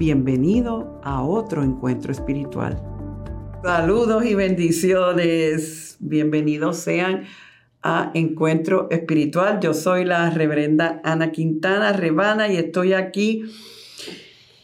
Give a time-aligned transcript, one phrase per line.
[0.00, 2.82] Bienvenido a otro encuentro espiritual.
[3.62, 5.98] Saludos y bendiciones.
[6.00, 7.24] Bienvenidos sean
[7.82, 9.60] a Encuentro Espiritual.
[9.60, 13.42] Yo soy la reverenda Ana Quintana Rebana y estoy aquí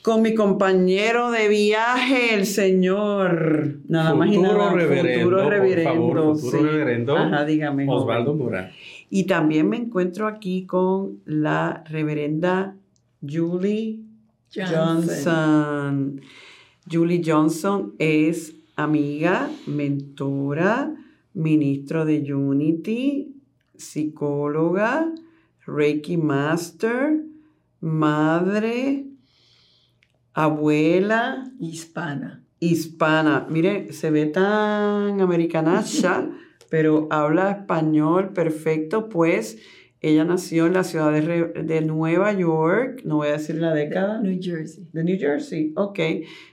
[0.01, 6.63] con mi compañero de viaje, el señor, nada más y nada, reverendo, futuro reverendo, futuro
[6.63, 8.73] reverendo Ajá, dígame, Osvaldo Mura.
[9.11, 12.75] Y también me encuentro aquí con la reverenda
[13.21, 14.06] Julie
[14.57, 16.21] Johnson.
[16.91, 20.95] Julie Johnson es amiga, mentora,
[21.35, 23.35] ministro de Unity,
[23.77, 25.13] psicóloga,
[25.67, 27.23] Reiki Master,
[27.81, 29.07] madre,
[30.33, 31.51] abuela.
[31.59, 32.45] Hispana.
[32.61, 33.47] Hispana.
[33.51, 36.31] Mire, se ve tan americanacha,
[36.71, 39.59] pero habla español perfecto, pues
[40.09, 44.21] ella nació en la ciudad de, Nueva York, no voy a decir la década.
[44.21, 44.87] New Jersey.
[44.93, 45.99] De New Jersey, ok.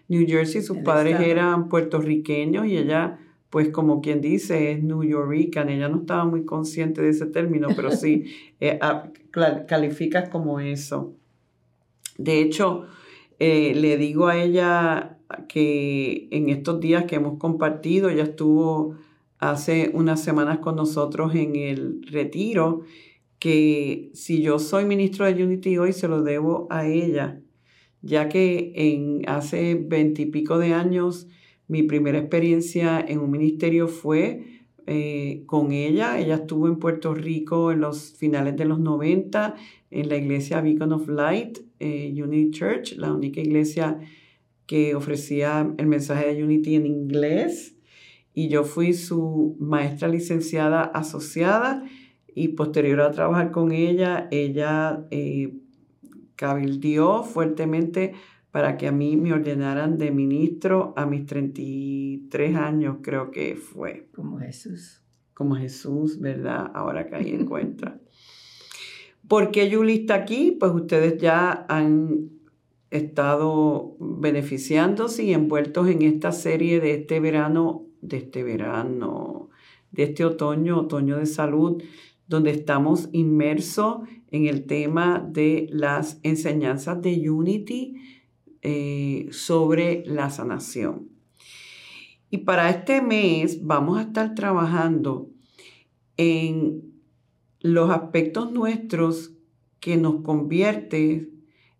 [0.08, 3.20] New Jersey, sus padres eran puertorriqueños y ella,
[3.52, 5.70] pues como quien dice, es New Yorker.
[5.70, 8.26] Ella no estaba muy consciente de ese término, pero sí,
[8.60, 9.12] eh, ah,
[9.68, 11.14] calificas como eso.
[12.18, 12.88] De hecho,
[13.38, 18.96] eh, le digo a ella que en estos días que hemos compartido, ella estuvo
[19.38, 22.82] hace unas semanas con nosotros en el retiro
[23.44, 27.42] que si yo soy ministro de Unity hoy se lo debo a ella,
[28.02, 31.28] ya que en hace veintipico de años
[31.68, 36.22] mi primera experiencia en un ministerio fue eh, con ella.
[36.22, 39.56] Ella estuvo en Puerto Rico en los finales de los 90
[39.92, 44.00] en la iglesia Beacon of Light, eh, Unity Church, la única iglesia
[44.66, 47.76] que ofrecía el mensaje de Unity en inglés.
[48.34, 51.84] Y yo fui su maestra licenciada asociada
[52.36, 55.54] y posterior a trabajar con ella, ella eh,
[56.36, 58.14] cabildió fuertemente
[58.52, 64.10] para que a mí me ordenaran de ministro a mis 33 años, creo que fue.
[64.14, 65.02] Como Jesús.
[65.34, 66.72] Como Jesús, ¿verdad?
[66.76, 68.00] Ahora que ahí encuentra.
[69.28, 70.56] ¿Por qué Julie está aquí?
[70.60, 72.30] Pues ustedes ya han
[72.92, 79.50] estado beneficiándose y envueltos en esta serie de este verano, de este verano,
[79.90, 81.82] de este otoño, otoño de salud,
[82.34, 83.98] donde estamos inmersos
[84.32, 87.94] en el tema de las enseñanzas de Unity
[88.64, 91.10] eh, sobre la sanación.
[92.32, 95.30] Y para este mes vamos a estar trabajando
[96.18, 96.96] en
[97.60, 99.36] los aspectos nuestros
[99.80, 101.30] que nos convierte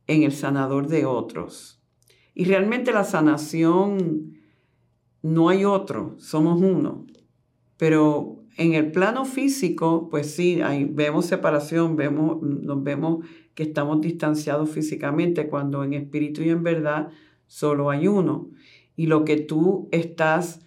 [0.06, 1.82] en el sanador de otros.
[2.36, 4.38] Y realmente la sanación
[5.24, 7.08] no hay otro, somos uno.
[7.78, 13.26] Pero en el plano físico, pues sí, vemos separación, vemos, nos vemos
[13.56, 17.10] que estamos distanciados físicamente, cuando en espíritu y en verdad
[17.48, 18.50] solo hay uno.
[18.96, 20.62] Y lo que tú estás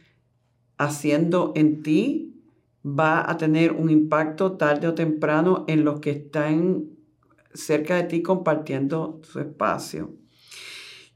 [0.79, 2.35] haciendo en ti
[2.85, 6.91] va a tener un impacto tarde o temprano en los que están
[7.55, 10.15] cerca de ti compartiendo su espacio.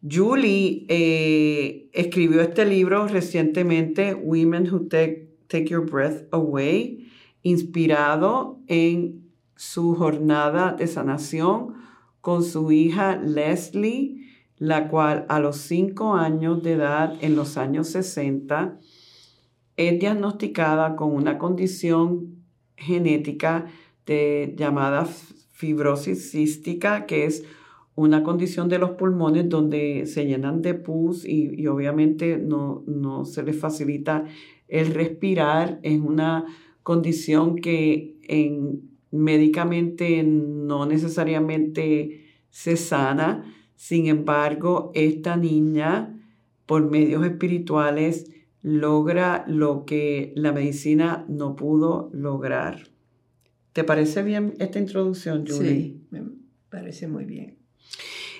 [0.09, 7.11] Julie eh, escribió este libro recientemente, Women Who Take Take Your Breath Away,
[7.43, 11.75] inspirado en su jornada de sanación
[12.21, 14.21] con su hija Leslie,
[14.57, 18.79] la cual a los cinco años de edad, en los años 60,
[19.77, 22.45] es diagnosticada con una condición
[22.77, 23.67] genética
[24.07, 27.45] de, llamada fibrosis cística, que es
[27.95, 33.43] una condición de los pulmones donde se llenan de pus y, obviamente no, no, se
[33.43, 34.25] les facilita
[34.71, 36.47] el respirar es una
[36.83, 43.55] condición que en, médicamente no necesariamente se sana.
[43.75, 46.21] Sin embargo, esta niña,
[46.67, 48.31] por medios espirituales,
[48.63, 52.89] logra lo que la medicina no pudo lograr.
[53.73, 55.71] ¿Te parece bien esta introducción, Julie?
[55.71, 56.23] Sí, me
[56.69, 57.57] parece muy bien.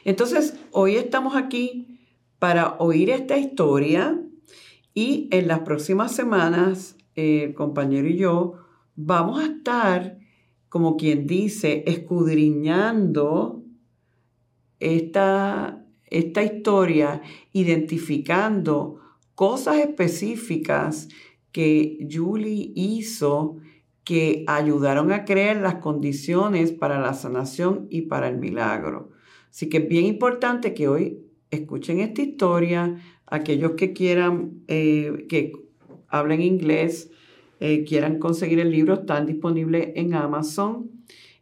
[0.05, 2.01] Entonces, hoy estamos aquí
[2.39, 4.20] para oír esta historia
[4.95, 8.55] y en las próximas semanas, el compañero y yo
[8.97, 10.19] vamos a estar,
[10.69, 13.63] como quien dice, escudriñando
[14.79, 17.23] esta, esta historia
[17.53, 18.99] identificando
[19.35, 21.09] cosas específicas
[21.53, 23.57] que Julie hizo
[24.05, 29.11] que ayudaron a crear las condiciones para la sanación y para el milagro.
[29.51, 31.21] Así que es bien importante que hoy
[31.51, 32.97] escuchen esta historia,
[33.31, 35.53] aquellos que quieran, eh, que
[36.09, 37.11] hablen inglés,
[37.61, 40.91] eh, quieran conseguir el libro, están disponibles en Amazon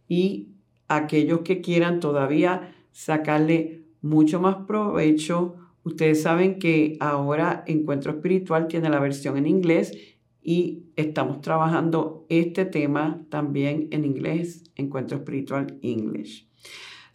[0.07, 0.49] y
[0.89, 8.91] aquellos que quieran todavía sacarle mucho más provecho, ustedes saben que ahora Encuentro Espiritual tiene
[8.91, 9.93] la versión en inglés
[10.43, 16.48] y estamos trabajando este tema también en inglés, Encuentro Espiritual English.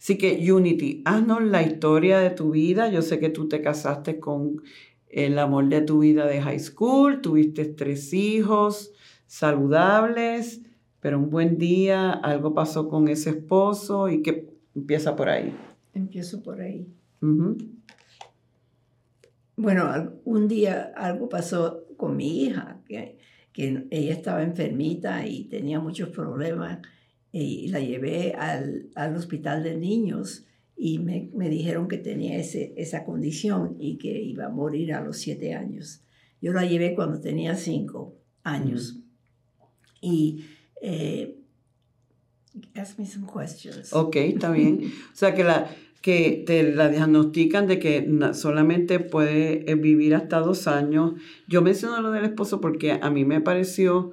[0.04, 2.90] Así que Unity, haznos la historia de tu vida.
[2.90, 4.60] Yo sé que tú te casaste con
[5.08, 8.92] el amor de tu vida de high school, tuviste tres hijos
[9.26, 10.60] saludables,
[11.00, 15.56] pero un buen día algo pasó con ese esposo y que empieza por ahí.
[15.94, 16.86] Empiezo por ahí.
[19.56, 23.16] Bueno, un día algo pasó con mi hija, que,
[23.54, 26.80] que ella estaba enfermita y tenía muchos problemas
[27.36, 30.46] y la llevé al, al hospital de niños
[30.76, 35.00] y me, me, dijeron que tenía ese, esa condición y que iba a morir a
[35.00, 36.04] los siete años.
[36.40, 38.14] Yo la llevé cuando tenía cinco
[38.44, 39.00] años.
[40.00, 40.44] Y
[40.80, 41.40] eh,
[42.76, 43.92] ask me some questions.
[43.92, 44.92] Ok, está bien.
[45.12, 50.38] o sea que la que te la diagnostican de que solamente puede eh, vivir hasta
[50.38, 51.14] dos años.
[51.48, 54.12] Yo menciono lo del esposo porque a mí me pareció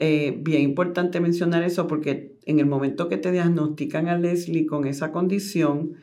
[0.00, 4.86] eh, bien importante mencionar eso porque en el momento que te diagnostican a Leslie con
[4.86, 5.96] esa condición,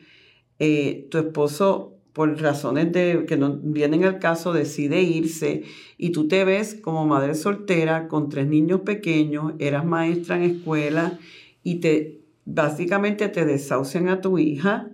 [0.60, 5.64] eh, tu esposo, por razones de, que no vienen al caso, decide irse
[5.98, 11.18] y tú te ves como madre soltera con tres niños pequeños, eras maestra en escuela
[11.62, 14.88] y te básicamente te desahucian a tu hija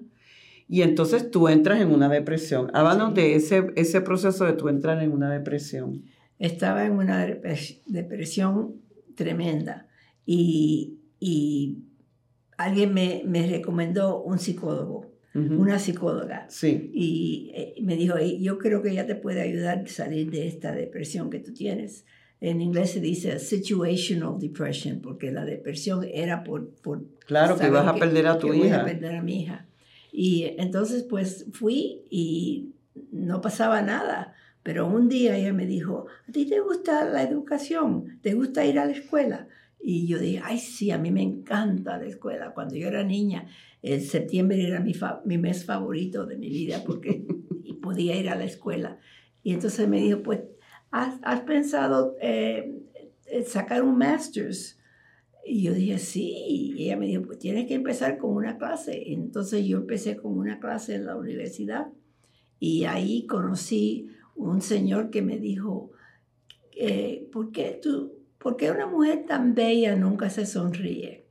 [0.69, 2.70] y entonces tú entras en una depresión.
[2.72, 6.02] Háblanos de ese, ese proceso de tú entrar en una depresión.
[6.38, 8.81] Estaba en una depresión
[9.14, 9.87] tremenda.
[10.25, 11.01] Y,
[12.56, 16.46] alguien me, recomendó un psicólogo, una psicóloga.
[16.50, 16.90] Sí.
[16.92, 20.72] Y eh, me dijo, yo creo que ella te puede ayudar a salir de esta
[20.72, 22.04] depresión que tú tienes.
[22.40, 26.70] En inglés se dice situational depression, porque la depresión era por...
[26.82, 28.82] por claro, que vas a perder a tu hija.
[28.82, 29.66] a perder a mi hija.
[30.12, 32.74] Y entonces pues fui y
[33.10, 34.34] no pasaba nada.
[34.62, 38.19] Pero un día ella me dijo, ¿a ti te gusta la educación?
[38.22, 39.48] ¿Te gusta ir a la escuela?
[39.82, 42.55] Y yo dije, ay, sí, a mí me encanta la escuela.
[42.55, 43.46] Cuando yo era niña,
[43.82, 44.93] el septiembre era mi,
[45.25, 47.26] mi mes favorito de mi vida porque
[47.82, 48.99] podía ir a la escuela.
[49.43, 50.40] Y entonces me dijo, pues,
[50.93, 52.73] ¿has, has pensado eh,
[53.44, 54.79] sacar un master's?
[55.44, 56.32] Y yo dije, sí.
[56.46, 59.12] Y ella me dijo, pues tienes que empezar con una clase.
[59.12, 61.88] Entonces yo empecé con una clase en la universidad.
[62.61, 65.90] Y ahí conocí un señor que me dijo,
[66.76, 68.12] eh, ¿por, qué tú,
[68.43, 71.29] ¿por qué una mujer tan bella nunca se sonríe?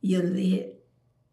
[0.00, 0.82] Y yo le dije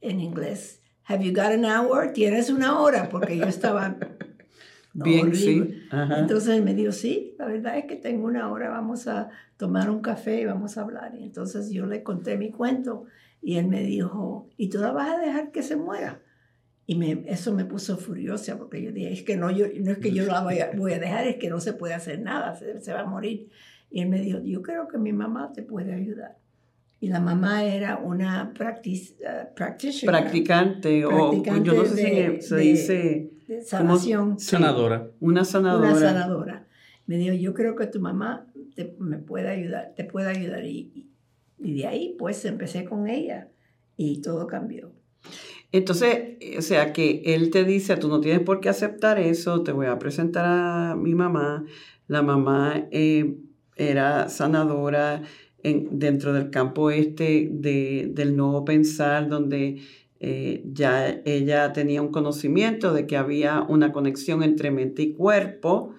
[0.02, 2.14] en inglés, Have you got an hour?
[2.14, 3.10] ¿Tienes una hora?
[3.10, 3.98] Porque yo estaba...
[4.94, 5.84] Bien, sí.
[5.92, 10.02] Entonces me dijo, sí, la verdad es que tengo una hora, vamos a tomar un
[10.02, 11.14] café y vamos a hablar.
[11.20, 13.04] Y entonces yo le conté mi cuento
[13.42, 16.22] y él me dijo, ¿y tú la vas a dejar que se muera?
[16.88, 19.98] Y me, eso me puso furiosa porque yo dije, es que no, yo, no es
[19.98, 22.56] que yo la voy a, voy a dejar, es que no se puede hacer nada,
[22.56, 23.50] se, se, va a morir.
[23.90, 26.38] Y él me dijo, yo creo que mi mamá te puede ayudar.
[27.00, 29.54] Y la mamá era una practic, uh,
[30.06, 33.32] Practicante, o yo no sé si se dice...
[33.64, 34.40] sanación.
[34.40, 35.12] Sanadora.
[35.20, 35.90] Una sanadora.
[35.90, 36.68] Una sanadora.
[37.06, 40.66] Me dijo, yo creo que tu mamá te, me puede ayudar, te puede ayudar.
[40.66, 41.08] Y,
[41.60, 43.50] y de ahí pues empecé con ella
[43.98, 44.92] y todo cambió.
[45.72, 49.72] Entonces, o sea, que él te dice, tú no tienes por qué aceptar eso, te
[49.72, 51.66] voy a presentar a mi mamá.
[52.08, 53.36] La mamá eh,
[53.76, 55.24] era sanadora
[55.64, 59.82] en, dentro del campo este de, del nuevo pensar, donde
[60.20, 65.94] eh, ya ella tenía un conocimiento de que había una conexión entre mente y cuerpo,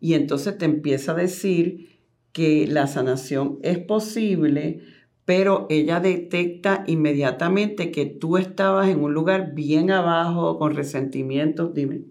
[0.00, 2.00] y entonces te empieza a decir
[2.32, 4.80] que la sanación es posible
[5.24, 12.02] pero ella detecta inmediatamente que tú estabas en un lugar bien abajo, con resentimientos, dime.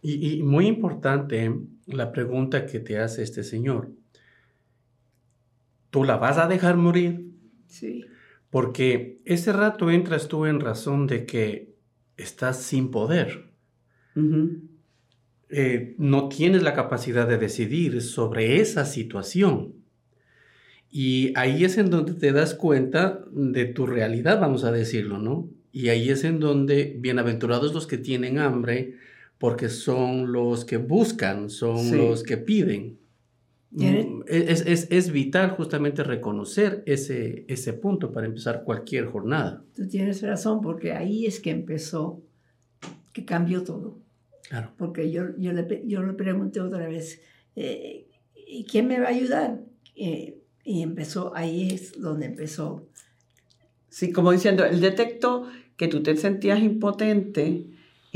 [0.00, 1.52] Y, muy importante
[1.86, 3.90] la pregunta que te hace este señor.
[5.90, 7.32] ¿Tú la vas a dejar morir?
[7.66, 8.04] Sí.
[8.50, 11.74] Porque ese rato entras tú en razón de que
[12.16, 13.52] estás sin poder.
[15.50, 19.74] Eh, no tienes la capacidad de decidir sobre esa situación.
[20.90, 25.48] Y ahí es en donde te das cuenta de tu realidad, vamos a decirlo, ¿no?
[25.70, 28.96] Y ahí es en donde bienaventurados los que tienen hambre,
[29.38, 32.98] porque son los que buscan, son los que piden.
[33.70, 39.62] Mm, es, es, es, vital justamente reconocer ese, ese punto para empezar cualquier jornada.
[39.74, 42.22] Tú tienes razón, porque ahí es que empezó,
[43.12, 43.98] que cambió todo.
[44.48, 44.72] Claro.
[44.78, 47.20] Porque yo, yo, le, yo le pregunté otra vez,
[47.56, 49.60] eh, ¿y quién me va a ayudar?
[49.94, 52.86] Eh, y empezó, ahí es donde empezó.
[53.90, 57.66] Sí, como diciendo, él detectó que tú te sentías impotente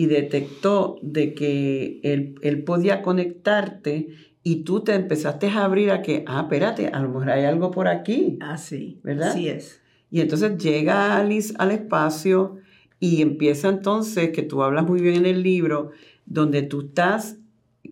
[0.02, 4.08] y detectó de que él, él podía conectarte
[4.42, 7.70] y tú te empezaste a abrir a que, ah, espérate, a lo mejor hay algo
[7.70, 8.36] por aquí.
[8.40, 8.98] Ah, sí.
[9.04, 9.28] ¿Verdad?
[9.28, 9.80] Así es.
[10.10, 12.56] Y entonces llega Alice al espacio
[12.98, 15.92] y empieza entonces, que tú hablas muy bien en el libro,
[16.26, 17.38] donde tú estás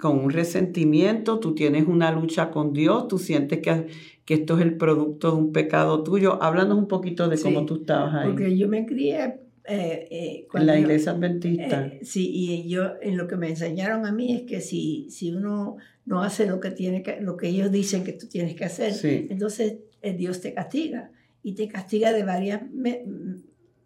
[0.00, 3.86] con un resentimiento, tú tienes una lucha con Dios, tú sientes que,
[4.24, 6.42] que esto es el producto de un pecado tuyo.
[6.42, 8.30] Háblanos un poquito de cómo tú estabas ahí.
[8.30, 11.86] Porque yo me crié eh, eh, en la iglesia adventista.
[11.86, 15.32] Eh, sí, y yo en lo que me enseñaron a mí es que si, si
[15.32, 15.76] uno
[16.06, 18.94] no hace lo que, tiene que, lo que ellos dicen que tú tienes que hacer,
[19.30, 19.76] entonces
[20.16, 21.10] Dios te castiga.
[21.42, 22.62] Y te castiga de varias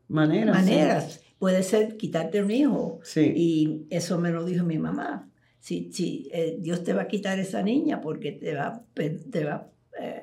[0.09, 0.57] maneras.
[0.57, 1.21] maneras.
[1.38, 3.00] Puede ser quitarte un hijo.
[3.16, 5.28] Y eso me lo dijo mi mamá.
[5.59, 9.71] Si, si Dios te va a quitar esa niña porque te va, te va,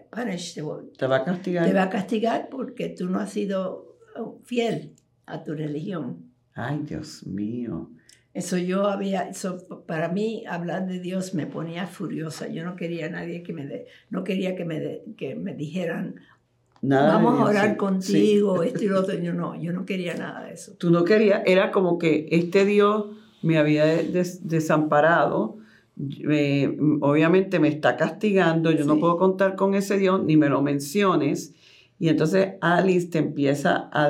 [0.10, 0.56] punish,
[0.98, 1.68] te va a castigar.
[1.68, 4.94] Te va a castigar porque tú no has sido oh, fiel
[5.32, 6.32] a tu religión.
[6.54, 7.90] Ay, Dios mío.
[8.34, 12.48] Eso yo había, eso para mí hablar de Dios me ponía furiosa.
[12.48, 16.16] Yo no quería a nadie que me, de, no quería que me, que me dijeran,
[16.82, 19.18] nada vamos a orar contigo, esto y lo otro.
[19.20, 20.74] Yo no, yo no quería nada de eso.
[20.78, 23.08] Tú no querías, era como que este Dios
[23.42, 25.58] me había desamparado,
[27.02, 31.54] obviamente me está castigando, yo no puedo contar con ese Dios, ni me lo menciones.
[32.02, 34.10] Y entonces Alice te empieza a,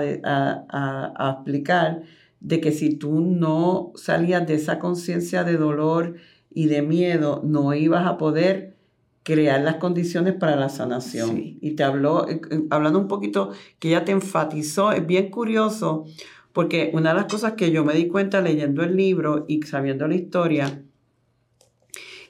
[0.69, 2.03] a, explicar
[2.39, 6.15] de que si tú no salías de esa conciencia de dolor
[6.49, 8.77] y de miedo, no ibas a poder
[9.23, 11.37] crear las condiciones para la sanación.
[11.59, 16.05] Y te habló, eh, eh, hablando un poquito, que ella te enfatizó, es bien curioso,
[16.53, 20.07] porque una de las cosas que yo me di cuenta leyendo el libro y sabiendo
[20.07, 20.81] la historia,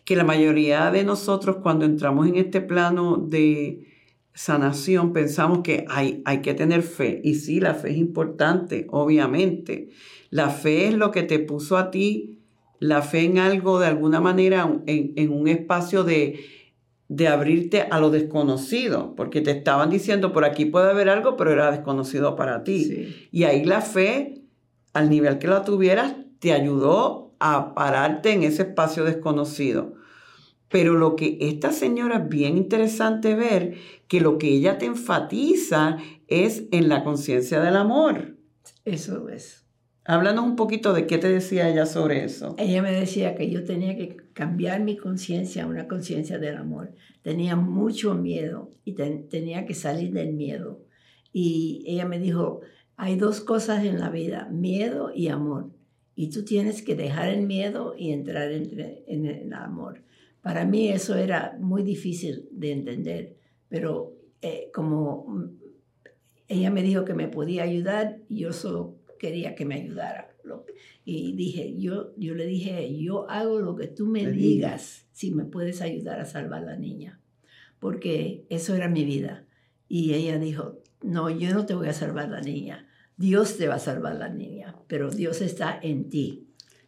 [0.06, 3.91] que la mayoría de nosotros cuando entramos en este plano de,
[4.42, 7.22] sanación pensamos que hay, hay que tener fe.
[7.24, 9.90] Y sí, la fe es importante, obviamente.
[10.32, 12.40] La fe es lo que te puso a ti,
[12.80, 16.40] la fe en algo de alguna manera, en, un espacio de,
[17.08, 21.52] de abrirte a lo desconocido, porque te estaban diciendo, por aquí puede haber algo, pero
[21.52, 23.28] era desconocido para ti.
[23.32, 24.42] Y ahí la fe,
[24.94, 30.02] al nivel que la tuvieras, te ayudó a pararte en ese espacio desconocido.
[30.72, 33.76] Pero lo que esta señora es bien interesante ver,
[34.12, 35.96] que lo que ella te enfatiza
[36.28, 38.36] es en la conciencia del amor.
[38.84, 39.66] Eso es.
[40.04, 42.54] Háblanos un poquito de qué te decía ella sobre eso.
[42.58, 46.92] Ella me decía que yo tenía que cambiar mi conciencia a una conciencia del amor.
[47.22, 50.84] Tenía mucho miedo y tenía que salir del miedo.
[51.32, 52.60] Y ella me dijo,
[52.98, 55.72] hay dos cosas en la vida, miedo y amor.
[56.16, 60.04] Y tú tienes que dejar el miedo y entrar en el amor.
[60.42, 63.41] Para mí eso era muy difícil de entender,
[63.72, 65.48] pero eh, como
[66.50, 70.28] ella me dijo que me podía ayudar, yo solo quería que me ayudara.
[71.06, 75.46] Y dije, yo, yo le dije, yo hago lo que tú me digas si me
[75.46, 77.22] puedes ayudar a salvar a la niña,
[77.80, 79.48] porque eso era mi vida.
[79.88, 83.76] Y ella dijo, no, yo no te voy a salvar la niña, Dios te va
[83.76, 86.48] a salvar la niña, pero Dios está en ti.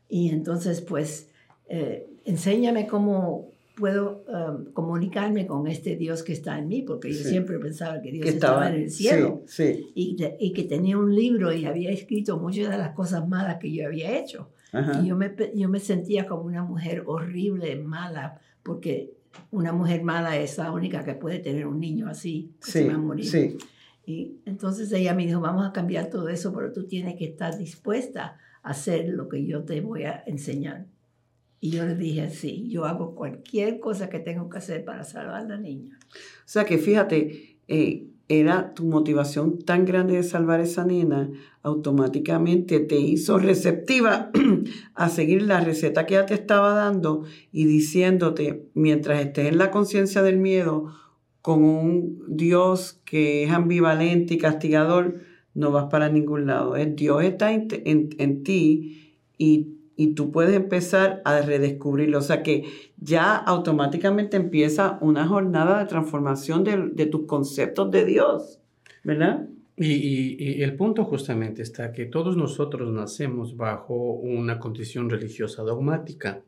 [0.10, 1.32] Y entonces, pues,
[1.68, 7.24] eh, enséñame cómo puedo um, comunicarme con este Dios que está en mí, porque yo
[7.24, 9.44] siempre pensaba que Dios estaba, en el cielo
[9.96, 13.72] Y, y, que tenía un libro y había escrito muchas de las cosas malas que
[13.72, 14.50] yo había hecho.
[15.02, 19.14] Y yo me, yo me sentía como una mujer horrible, mala, porque
[19.52, 22.96] una mujer mala es la única que puede tener un niño así, que se va
[22.96, 23.58] a morir.
[24.06, 27.58] Y entonces ella me dijo, vamos a cambiar todo eso, pero tú tienes que estar
[27.58, 30.86] dispuesta a hacer lo que yo te voy a enseñar.
[31.64, 35.44] Y yo le dije, sí, yo hago cualquier cosa que tengo que hacer para salvar
[35.44, 35.98] a la niña.
[36.12, 41.32] O sea que fíjate, eh, era tu motivación tan grande de salvar a esa nena,
[41.62, 44.30] automáticamente te hizo receptiva
[44.94, 49.72] a seguir la receta que ella te estaba dando y diciéndote, mientras estés en la
[49.72, 50.94] conciencia del miedo,
[51.42, 55.22] con un Dios que es ambivalente y castigador,
[55.54, 56.76] no vas para ningún lado.
[56.76, 62.18] El Dios está en, en ti y y tú puedes empezar a redescubrirlo.
[62.18, 62.64] O sea que
[62.98, 68.60] ya automáticamente empieza una jornada de transformación de, tus conceptos de Dios,
[69.04, 69.48] ¿verdad?
[69.76, 76.42] Y, el punto justamente está que todos nosotros nacemos bajo una condición religiosa dogmática.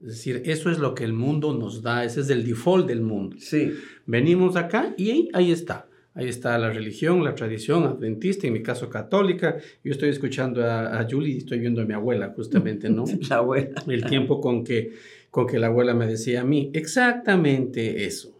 [0.00, 3.00] Es decir, eso es lo que el mundo nos da, ese es el default del
[3.00, 3.36] mundo.
[3.40, 3.72] Sí.
[4.06, 5.88] Venimos acá y ahí, ahí está.
[6.18, 9.56] Ahí está la religión, la tradición adventista, en mi caso católica.
[9.84, 13.04] Yo estoy escuchando a, a Julie y estoy viendo a mi abuela, justamente, ¿no?
[13.30, 13.80] la abuela.
[13.86, 14.94] El tiempo con que,
[15.30, 18.36] con que la abuela me decía a mí, exactamente eso.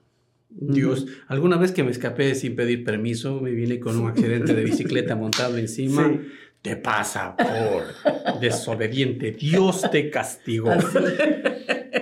[0.50, 4.64] Dios, alguna vez que me escapé sin pedir permiso, me vine con un accidente de
[4.64, 6.20] bicicleta montado encima.
[6.62, 9.30] Te pasa por desobediente.
[9.30, 10.74] Dios te castigó.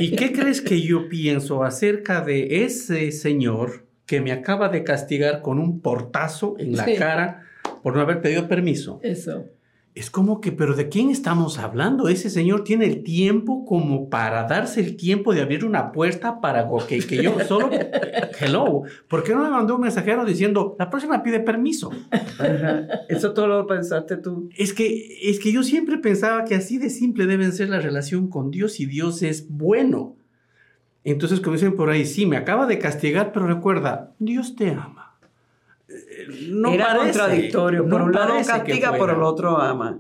[0.01, 5.43] ¿Y qué crees que yo pienso acerca de ese señor que me acaba de castigar
[5.43, 7.43] con un portazo en la cara
[7.83, 9.01] por no haber pedido permiso?
[9.03, 9.45] Eso
[9.97, 12.11] es como que, pero ¿de quién estamos hablando?
[12.11, 16.69] Ese señor tiene el tiempo como para darse el tiempo de abrir una puerta para
[16.87, 17.71] que, que yo solo,
[18.41, 21.91] hello, ¿por qué no me mandó un mensajero diciendo, la próxima pide permiso?
[23.09, 24.51] Eso todo lo pensaste tú.
[24.55, 28.29] Es que, es que yo siempre pensaba que así de simple deben ser la relación
[28.29, 30.16] con Dios y Dios es bueno.
[31.07, 35.07] Entonces, como dicen por ahí, sí, me acaba de castigar, pero recuerda, Dios te ama
[36.49, 37.89] no Era contradictorio.
[37.89, 39.99] Por un lado castiga, por el otro ama.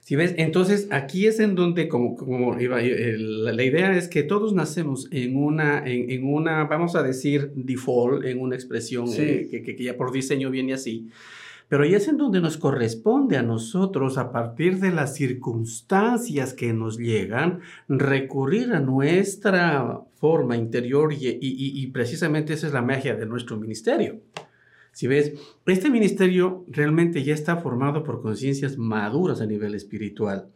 [0.00, 4.54] Si ves, entonces aquí es en donde, como, como iba, la, idea es que todos
[4.54, 9.82] nacemos en una, en, una, vamos a decir, default, en una expresión eh, que, que,
[9.82, 11.08] ya por diseño viene así.
[11.68, 16.72] Pero ahí es en donde nos corresponde a nosotros, a partir de las circunstancias que
[16.72, 23.16] nos llegan, recurrir a nuestra forma interior y, y, y precisamente esa es la magia
[23.16, 24.20] de nuestro ministerio.
[24.96, 25.34] Si ves,
[25.66, 30.48] este ministerio realmente ya está formado por conciencias maduras a nivel espiritual.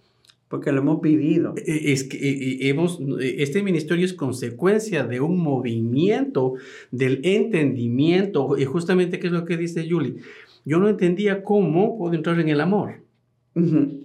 [0.49, 1.53] Porque lo hemos vivido.
[1.59, 6.55] E, e, es que e, hemos, este ministerio es consecuencia de un movimiento
[6.91, 8.57] del entendimiento.
[8.57, 10.17] Y justamente, ¿qué es lo que dice Julie?
[10.65, 13.03] Yo no entendía cómo puedo entrar en el amor.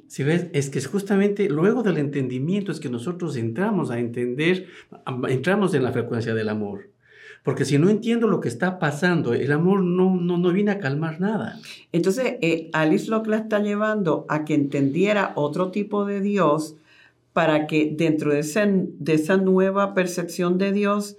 [0.08, 4.68] Si ves, es que es justamente luego del entendimiento es que nosotros entramos a entender,
[5.30, 6.90] entramos en la frecuencia del amor.
[7.44, 10.80] Porque si no entiendo lo que está pasando, el amor no, no, no viene a
[10.80, 11.60] calmar nada.
[11.92, 16.76] Entonces, eh, Alice lo que la está llevando a que entendiera otro tipo de Dios
[17.34, 18.42] para que dentro de,
[18.98, 21.18] de esa nueva percepción de Dios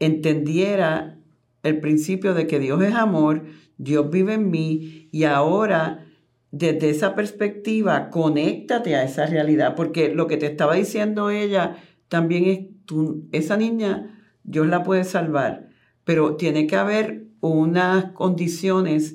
[0.00, 1.18] entendiera
[1.62, 3.44] el principio de que Dios es amor,
[3.78, 6.04] Dios vive en mí y ahora
[6.50, 11.76] desde esa perspectiva conéctate a esa realidad, porque lo que te estaba diciendo ella
[12.08, 15.68] también es, tú, esa niña Dios la puede salvar,
[16.04, 19.14] pero tiene que haber unas condiciones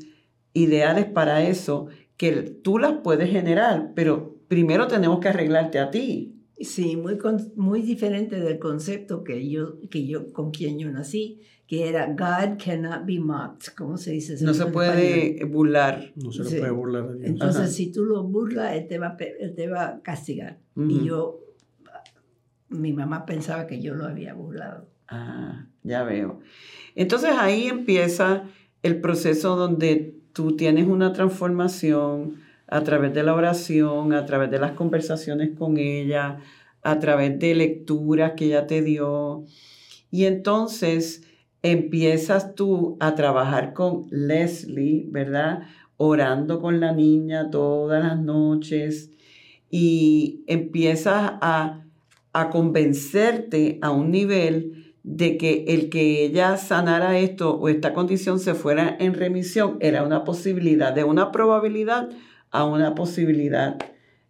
[0.53, 6.39] ideales para eso que tú las puedes generar, pero primero tenemos que arreglarte a ti.
[6.59, 7.17] Sí, muy,
[7.55, 11.41] muy diferente del concepto que yo, que yo, con quien yo nací,
[11.73, 14.37] que era God cannot be mocked, ¿cómo se dice?
[14.45, 16.11] No se puede burlar.
[16.15, 17.25] No se puede burlar a Dios.
[17.27, 20.59] Entonces, si tú lo burlas, él te va, él te va a castigar.
[20.75, 21.39] Y yo,
[22.69, 24.87] mi mamá pensaba que yo lo había burlado.
[25.07, 26.41] Ah, ya veo.
[26.93, 28.43] Entonces ahí empieza
[28.83, 32.35] el proceso donde tú tienes una transformación
[32.67, 36.37] a través de la oración, a través de las conversaciones con ella,
[36.83, 39.45] a través de lecturas que ella te dio.
[40.11, 41.23] Y entonces
[41.63, 45.63] empiezas tú a trabajar con Leslie, ¿verdad?
[45.97, 49.11] Orando con la niña todas las noches
[49.71, 51.85] y empiezas a,
[52.33, 58.39] a convencerte a un nivel de que el que ella sanara esto o esta condición
[58.39, 62.09] se fuera en remisión era una posibilidad, de una probabilidad
[62.51, 63.77] a una posibilidad.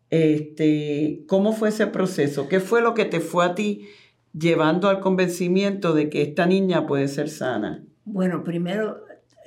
[0.10, 2.48] Este, ¿Cómo fue ese proceso?
[2.48, 3.88] ¿Qué fue lo que te fue a ti
[4.34, 7.84] llevando al convencimiento de que esta niña puede ser sana?
[8.06, 9.04] Bueno, primero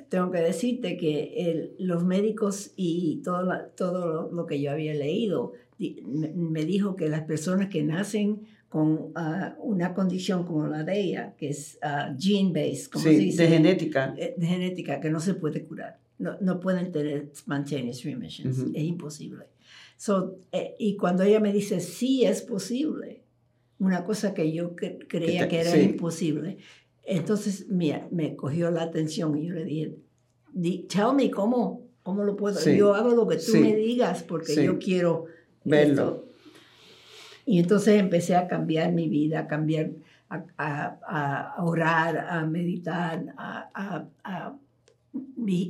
[0.09, 6.65] tengo que decirte que los médicos y todo, todo lo, que yo había leído me
[6.65, 11.49] dijo que las personas que nacen con ah, una condición como la de ella, que
[11.49, 13.43] es uh, gene-based, como se dice.
[13.43, 14.13] De genética.
[14.17, 15.99] Eh, de, genética, que no se puede curar.
[16.19, 18.59] No, no pueden tener spontaneous remissions.
[18.73, 19.45] Es imposible.
[19.95, 23.21] So, eh, y cuando ella me dice, sí es posible,
[23.79, 26.57] una cosa que yo creía que era imposible,
[27.03, 29.95] entonces mira, me cogió la atención y yo le dije,
[30.89, 32.59] tell me cómo, cómo lo puedo.
[32.73, 35.25] Yo hago lo que tú me digas porque yo quiero
[35.63, 36.25] verlo.
[37.45, 39.91] Y entonces empecé a cambiar mi vida, a cambiar,
[40.29, 44.55] a, orar, a meditar, a,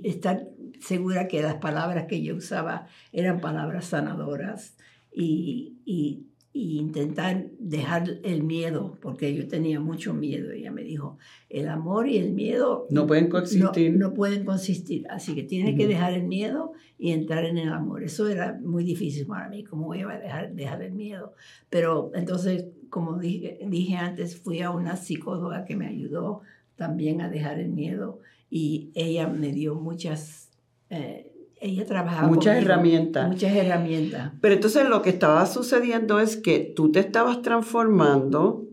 [0.03, 0.47] estar
[0.79, 4.75] segura que las palabras que yo usaba eran palabras sanadoras
[5.11, 6.25] y,
[6.57, 10.51] intentar dejar el miedo, porque yo tenía mucho miedo.
[10.51, 11.17] Ella me dijo,
[11.49, 13.95] el amor y el miedo no pueden consistir.
[13.97, 18.03] No, pueden consistir, así que tienes que dejar el miedo y entrar en el amor.
[18.03, 21.33] Eso era muy difícil para mí, cómo iba a dejar, dejar el miedo.
[21.69, 26.41] Pero entonces, como dije, dije antes, fui a una psicóloga que me ayudó
[26.75, 30.51] también a dejar el miedo y ella me dio muchas...
[30.89, 31.26] Eh,
[31.59, 33.27] ella trabajaba muchas herramientas.
[33.27, 34.31] Muchas herramientas.
[34.41, 38.67] Pero entonces lo que estaba sucediendo es que tú te estabas transformando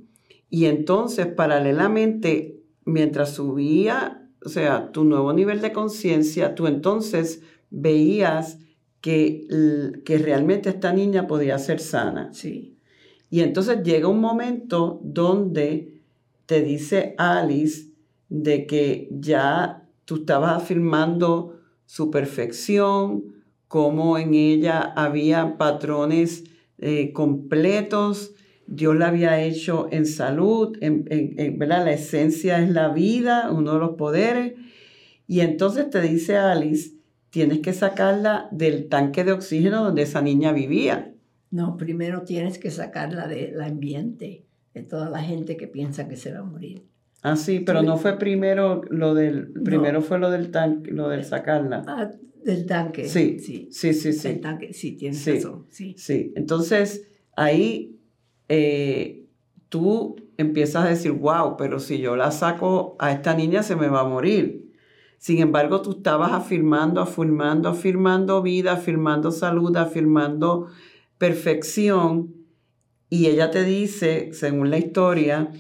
[0.51, 8.59] y entonces paralelamente, mientras subía, o sea, tu nuevo nivel de conciencia, tú entonces veías
[9.01, 9.47] que,
[10.05, 12.33] que realmente esta niña podía ser sana.
[12.33, 12.77] Sí.
[13.31, 16.03] Y entonces llega un momento donde
[16.47, 17.91] te dice Alice
[18.29, 23.35] de que ya tú estabas afirmando su perfección,
[23.69, 26.45] cómo en ella había patrones
[26.79, 28.35] eh, completos,
[28.67, 31.05] Dios la había hecho en salud, en,
[31.59, 31.85] ¿verdad?
[31.85, 34.55] la esencia es la vida, uno de los poderes.
[35.27, 36.93] Y entonces te dice Alice,
[37.31, 41.13] tienes que sacarla del tanque de oxígeno donde esa niña vivía.
[41.51, 46.33] No, primero tienes que sacarla del ambiente, de toda la gente que piensa que se
[46.33, 46.87] va a morir.
[47.25, 51.25] Ah, sí, pero no fue primero lo del, primero fue lo del tanque, lo del
[51.25, 51.83] sacarla.
[51.87, 52.11] Ah,
[52.45, 53.09] del tanque.
[53.09, 54.13] Sí, sí, sí, sí.
[54.13, 54.35] sí.
[54.35, 55.95] tanque, sí, tienes razón, sí.
[55.97, 57.99] Sí, entonces ahí
[58.51, 59.25] eh,
[59.71, 63.89] tú empiezas a decir, wow, pero si yo la saco a esta niña se me
[63.89, 64.71] va a morir.
[65.17, 70.67] Sin embargo, tú estabas afirmando, afirmando, afirmando vida, afirmando salud, afirmando
[71.17, 72.35] perfección.
[73.09, 75.51] Y ella te dice, según la historia,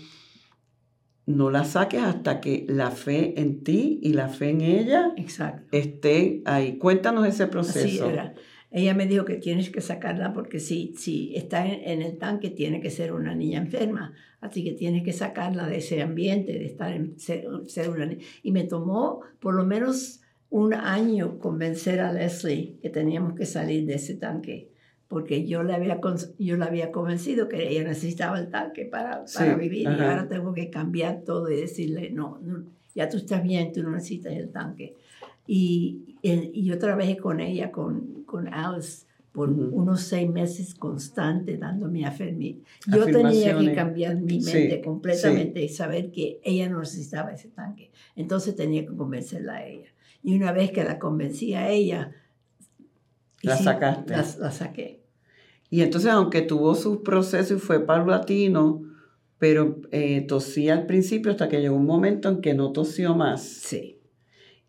[1.27, 5.77] no la saques hasta que la fe en ti y la fe en ella Exacto.
[5.77, 6.77] esté ahí.
[6.77, 8.11] Cuéntanos ese proceso.
[8.11, 8.35] era.
[8.71, 12.81] Ella me dijo que tienes que sacarla porque si, si está en, el tanque tiene
[12.81, 14.13] que ser una niña enferma.
[14.41, 18.25] Así que tienes que sacarla de ese ambiente, de estar en, ser, ser una niña.
[18.43, 23.87] Y me tomó por lo menos un año convencer a Leslie que teníamos que salir
[23.87, 24.74] de ese tanque
[25.15, 26.01] porque yo le había,
[26.41, 30.53] yo la había convencido que ella necesitaba el tanque para, para vivir y ahora tengo
[30.53, 32.41] que cambiar todo y decirle, no,
[32.97, 34.97] ya tú estás bien, tú no necesitas el tanque.
[35.47, 42.05] Y, y yo trabajé con ella, con, con Alice, por unos seis meses constantes dándome
[42.05, 42.65] afirmi.
[42.93, 47.93] Yo tenía que cambiar mi mente completamente y saber que ella no necesitaba ese tanque.
[48.17, 49.91] Entonces tenía que convencerla a ella.
[50.25, 52.11] Y una vez que la convencí a ella,
[53.45, 54.13] la sacaste.
[54.13, 55.04] La, saqué.
[55.71, 58.83] Y entonces, aunque tuvo su proceso y fue paulatino,
[59.39, 63.43] pero eh, tosía al principio hasta que llegó un momento en que no tosió más.
[63.43, 64.01] Sí.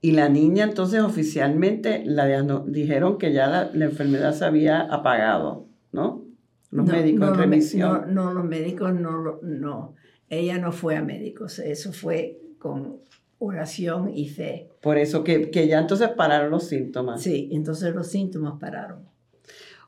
[0.01, 2.27] Y la niña entonces oficialmente la
[2.67, 6.25] dijeron que ya la, enfermedad se había apagado, ¿no?
[6.69, 8.13] Los médicos en remisión.
[8.13, 9.95] No, no, los médicos no, no.
[10.29, 12.97] Ella no fue a médicos, eso fue con
[13.39, 14.69] oración y fe.
[14.81, 17.21] Por eso que, ya entonces pararon los síntomas.
[17.21, 19.05] Sí, entonces los síntomas pararon.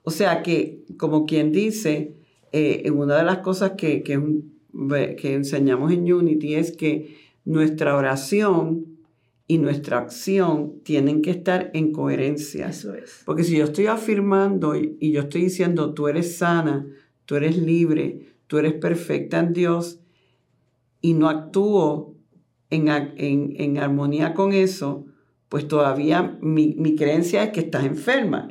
[0.07, 2.15] O sea que, como quien dice,
[2.53, 8.99] eh, una de las cosas que, que, enseñamos en Unity es que nuestra oración
[9.47, 12.69] y nuestra acción tienen que estar en coherencia.
[12.69, 13.23] Eso es.
[13.25, 16.87] Porque si yo estoy afirmando y, y yo estoy diciendo, tú eres sana,
[17.25, 19.99] tú eres libre, tú eres perfecta en Dios,
[21.01, 22.15] y no actúo
[22.69, 25.05] en, armonía con eso,
[25.49, 28.47] pues todavía mi, creencia es que estás enferma.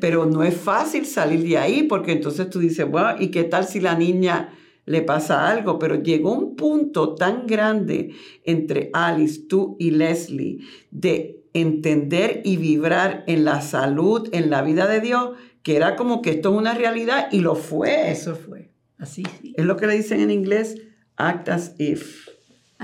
[0.00, 3.66] Pero no es fácil salir de ahí porque entonces tú dices, bueno, ¿y qué tal
[3.66, 4.52] si la niña
[4.84, 5.78] le pasa algo?
[5.78, 8.10] Pero llegó un punto tan grande
[8.44, 10.58] entre Alice, tú y Leslie
[10.90, 15.30] de entender y vibrar en la salud, en la vida de Dios,
[15.62, 18.10] que era como que esto es una realidad y lo fue.
[18.10, 18.70] Eso fue.
[18.98, 19.22] Así.
[19.56, 20.76] Es lo que le dicen en inglés,
[21.16, 22.28] act as if.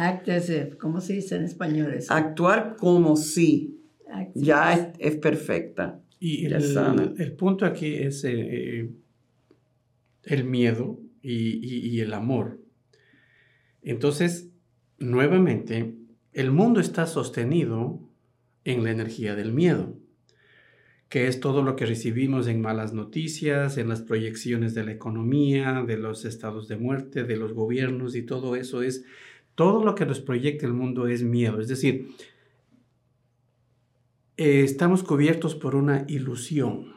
[0.00, 0.76] Act as if.
[0.76, 2.12] ¿Cómo se dice en español eso?
[2.14, 3.78] Actuar como si.
[4.34, 6.00] ya es, perfecta.
[6.18, 8.90] Y el, punto aquí es eh,
[10.24, 12.60] el miedo y, el amor.
[13.82, 14.48] Entonces,
[14.98, 15.94] nuevamente,
[16.32, 18.00] el mundo está sostenido
[18.64, 19.98] en la energía del miedo,
[21.10, 25.84] que es todo lo que recibimos en malas noticias, en las proyecciones de la economía,
[25.86, 29.04] de los estados de muerte, de los gobiernos y todo eso es
[29.61, 31.61] todo lo que nos proyecta el mundo es miedo.
[31.61, 32.09] Es decir,
[34.38, 36.94] eh, estamos cubiertos por una ilusión.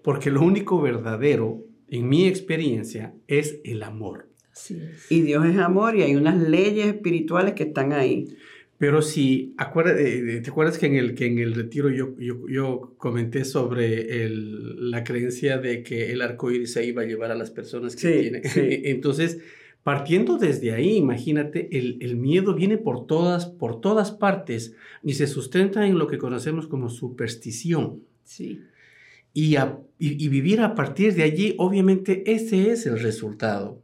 [0.00, 4.28] Porque lo único verdadero, en mi experiencia, es el amor.
[5.10, 8.36] Y Dios es amor y hay unas leyes espirituales que están ahí.
[8.78, 12.94] Pero si, eh, ¿te acuerdas que en el, que en el retiro yo, yo, yo
[12.98, 17.34] comenté sobre el, la creencia de que el arco iris se iba a llevar a
[17.34, 18.42] las personas que tienen?
[18.84, 19.40] Entonces,
[19.84, 25.26] partiendo desde ahí, imagínate, el, el, miedo viene por todas, por todas partes y se
[25.26, 28.02] sustenta en lo que conocemos como superstición.
[28.24, 28.62] Sí.
[29.34, 29.68] Y, y,
[29.98, 33.82] y vivir a partir de allí, obviamente, ese es el resultado.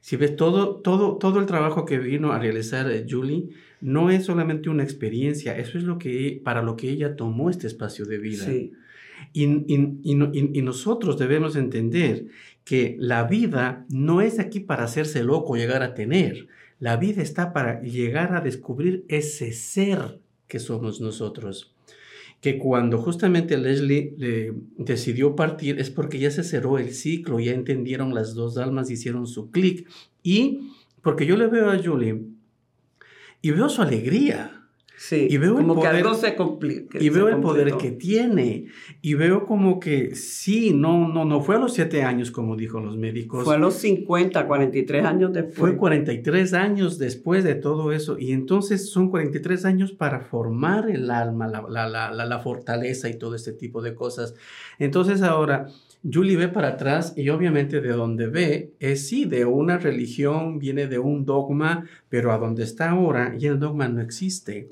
[0.00, 3.50] Si ves todo, todo, todo el trabajo que vino a realizar eh, Julie,
[3.80, 7.66] no es solamente una experiencia, eso es lo que, para lo que ella tomó este
[7.66, 8.44] espacio de vida.
[8.44, 8.72] Sí.
[9.32, 9.46] Y,
[10.62, 12.26] nosotros debemos entender
[12.64, 16.48] que la vida no es aquí para hacerse loco, llegar a tener.
[16.78, 21.74] La vida está para llegar a descubrir ese ser que somos nosotros.
[22.40, 24.14] Que cuando justamente Leslie
[24.76, 29.26] decidió partir es porque ya se cerró el ciclo, ya entendieron las dos almas, hicieron
[29.26, 29.88] su clic.
[30.22, 32.22] Y porque yo le veo a Julie
[33.42, 34.61] y veo su alegría.
[35.04, 37.02] Sí, y veo como el poder, que algo se complica.
[37.02, 38.66] Y veo el poder que tiene.
[39.00, 42.78] Y veo como que sí, no, no, no fue a los siete años, como dijo
[42.78, 43.42] los médicos.
[43.42, 45.56] Fue a los 50, 43 años después.
[45.56, 48.16] Fue 43 años después de todo eso.
[48.16, 53.18] Y entonces son 43 años para formar el alma, la, la, la, la fortaleza y
[53.18, 54.36] todo este tipo de cosas.
[54.78, 55.66] Entonces ahora
[56.10, 60.88] Julie ve para atrás y obviamente de donde ve es sí, de una religión, viene
[60.88, 64.68] de un dogma, pero a donde está ahora y el dogma no existe.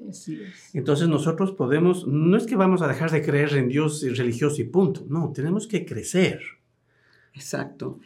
[0.74, 4.64] Entonces nosotros podemos, no es que vamos a dejar de creer en Dios religioso y
[4.64, 6.40] punto, no, tenemos que crecer.
[7.34, 8.00] Exacto.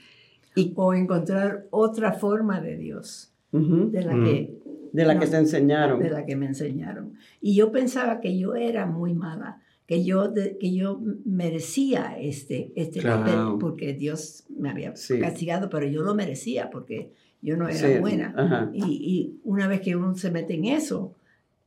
[0.55, 4.59] Y, o encontrar otra forma de Dios, de la que...
[4.93, 5.99] De la que te enseñaron.
[5.99, 7.15] De la que me enseñaron.
[7.41, 13.03] Y yo pensaba que yo era muy mala que yo, que yo merecía este, este
[13.03, 18.71] papel porque Dios me había castigado, pero yo lo merecía porque yo no era buena.
[18.73, 21.15] Y, y, una vez que uno se mete en eso,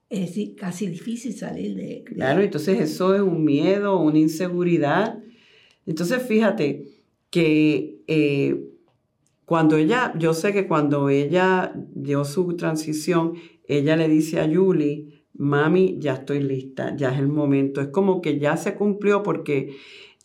[0.09, 5.19] es casi difícil salir de, Claro, entonces eso es un miedo, una inseguridad.
[5.85, 6.87] Entonces fíjate
[7.29, 8.63] que eh,
[9.45, 13.33] cuando ella, yo sé que cuando ella dio su transición,
[13.67, 17.81] ella le dice a Julie, mami, ya estoy lista, ya es el momento.
[17.81, 19.75] Es como que ya se cumplió porque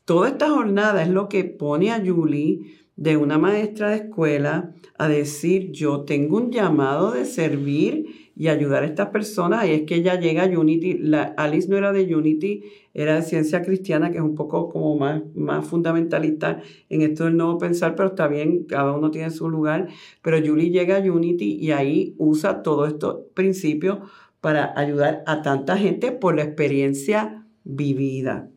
[0.05, 5.09] toda esta jornada es lo que pone a Julie de una maestra de escuela a
[5.09, 9.67] decir, yo tengo un llamado de servir y ayudar a estas personas.
[9.67, 13.23] Y es que ella llega a Unity, la, Alice no era de Unity, era de
[13.23, 17.95] ciencia cristiana, que es un poco como más, más fundamentalista en esto del nuevo pensar,
[17.95, 19.89] pero está bien, cada uno tiene su lugar.
[20.23, 23.99] Pero Julie llega a Unity y ahí usa todos estos principios
[24.43, 28.51] para ayudar a tanta gente por la experiencia vivida.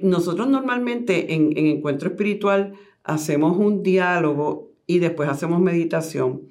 [0.00, 6.42] Nosotros normalmente en, en encuentro espiritual hacemos un diálogo y después hacemos meditación,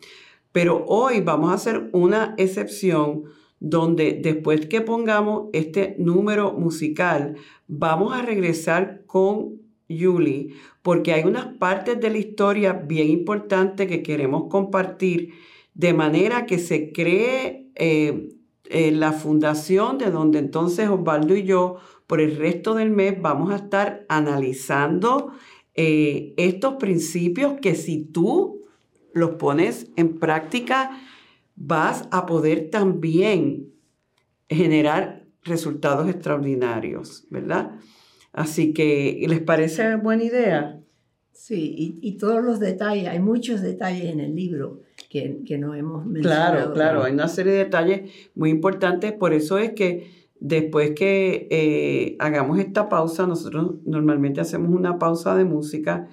[0.52, 3.23] pero hoy vamos a hacer una excepción
[3.62, 11.56] donde después que pongamos este número musical, vamos a regresar con Yuli, porque hay unas
[11.58, 15.34] partes de la historia bien importantes que queremos compartir,
[15.73, 18.30] de manera que se cree eh,
[18.70, 23.52] eh, la fundación de donde entonces Osvaldo y yo por el resto del mes vamos
[23.52, 25.32] a estar analizando
[25.76, 28.63] eh, estos principios que si tú
[29.13, 31.00] los pones en práctica
[31.56, 33.74] vas a poder también
[34.50, 37.80] generar resultados extraordinarios, ¿verdad?
[38.34, 40.82] Así que, ¿les parece buena idea?
[41.32, 45.74] Sí, y, y todos los detalles, hay muchos detalles en el libro que, que no
[45.74, 46.54] hemos mencionado.
[46.54, 51.48] Claro, claro, hay una serie de detalles muy importantes, por eso es que después que
[51.50, 56.08] eh, hagamos esta pausa, nosotros normalmente hacemos una pausa de música,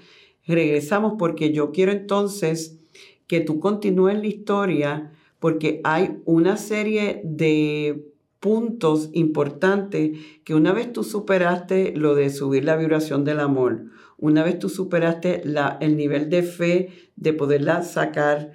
[0.47, 2.79] regresamos porque yo quiero entonces
[3.27, 10.93] que tú continúes la historia porque hay una serie de puntos importantes que una vez
[10.93, 13.87] tú superaste lo de subir la vibración del amor,
[14.19, 18.53] una vez tú superaste la, el nivel de fe de poderla sacar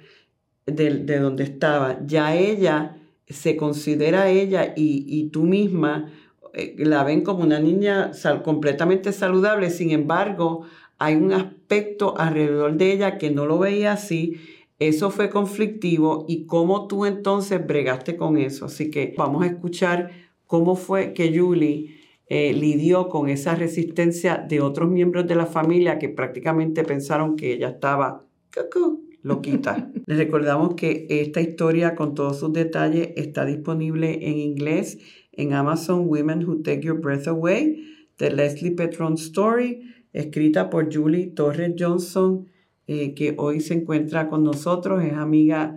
[0.70, 1.98] de, donde estaba.
[2.06, 2.96] Ya ella
[3.28, 6.12] se considera ella y, tú misma
[6.54, 10.62] eh, la ven como una niña completamente saludable, sin embargo,
[10.98, 14.36] hay un aspecto alrededor de ella que no lo veía así.
[14.78, 18.66] Eso fue conflictivo y cómo tú entonces bregaste con eso.
[18.66, 20.10] Así que vamos a escuchar
[20.46, 25.98] cómo fue que Julie eh, lidió con esa resistencia de otros miembros de la familia
[25.98, 29.09] que prácticamente pensaron que ella estaba lo
[29.42, 29.90] quita.
[30.06, 34.98] Les recordamos que esta historia con todos sus detalles está disponible en inglés
[35.32, 37.84] en Amazon Women Who Take Your Breath Away,
[38.18, 42.46] de Leslie Petron Story, escrita por Julie Torres Johnson,
[42.86, 45.76] eh, que hoy se encuentra con nosotros, es amiga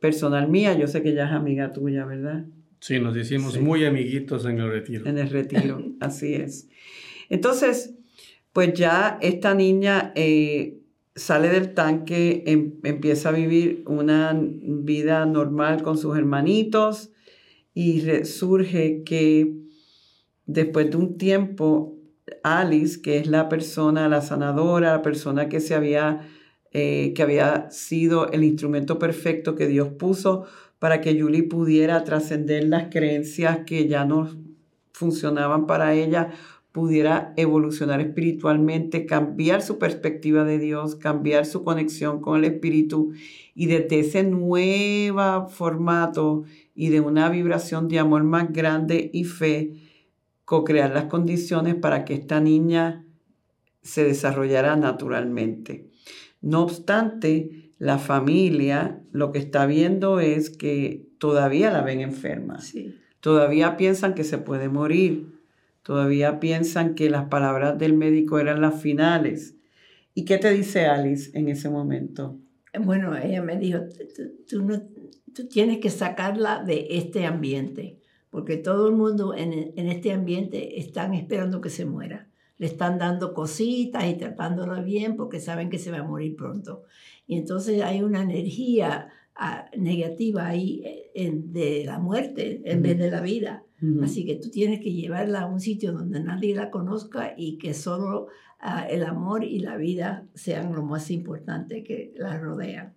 [0.00, 2.46] personal mía, yo sé que ella es amiga tuya, ¿verdad?
[2.80, 5.06] Sí, nos hicimos muy amiguitos en el retiro.
[5.06, 6.68] En el retiro, así es.
[7.28, 7.94] Entonces,
[8.52, 10.75] pues ya esta niña eh,
[11.16, 17.10] sale del tanque, em, empieza a vivir una vida normal con sus hermanitos
[17.74, 19.54] y surge que
[20.46, 21.96] después de un tiempo,
[22.42, 26.28] Alice, que es la persona, la sanadora, la persona que se había,
[26.72, 30.44] eh, que había sido el instrumento perfecto que Dios puso
[30.78, 34.28] para que Julie pudiera trascender las creencias que ya no
[34.92, 36.30] funcionaban para ella,
[36.76, 43.14] pudiera evolucionar espiritualmente, cambiar su perspectiva de Dios, cambiar su conexión con el Espíritu
[43.54, 49.72] y desde ese nuevo formato y de una vibración de amor más grande y fe,
[50.44, 53.06] co-crear las condiciones para que esta niña
[53.80, 55.88] se desarrollara naturalmente.
[56.42, 62.58] No obstante, la familia lo que está viendo es que todavía la ven enferma.
[63.20, 65.35] Todavía piensan que se puede morir
[65.86, 69.54] Todavía piensan que las palabras del médico eran las finales.
[70.14, 72.40] ¿Y qué te dice Alice en ese momento?
[72.76, 73.78] Bueno, ella me dijo,
[74.48, 80.80] tú, tienes que sacarla de este ambiente, porque todo el mundo en, en, este ambiente
[80.80, 82.30] están esperando que se muera.
[82.58, 86.82] Le están dando cositas y tratándola bien porque saben que se va a morir pronto.
[87.28, 89.06] Y entonces hay una energía
[89.38, 90.82] ah, negativa ahí
[91.14, 93.62] eh, de la muerte en vez de la vida.
[94.02, 97.74] Así que tú tienes que llevarla a un sitio donde nadie la conozca y que
[97.74, 102.94] solo ah, el amor y la vida sean lo más importante que la rodean.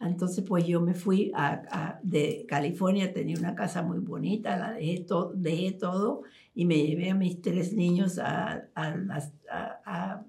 [0.00, 5.04] Entonces, pues yo me fui a, de California, tenía una casa muy bonita, la dejé,
[5.34, 6.22] dejé todo
[6.54, 10.22] y me llevé a mis tres niños a, a,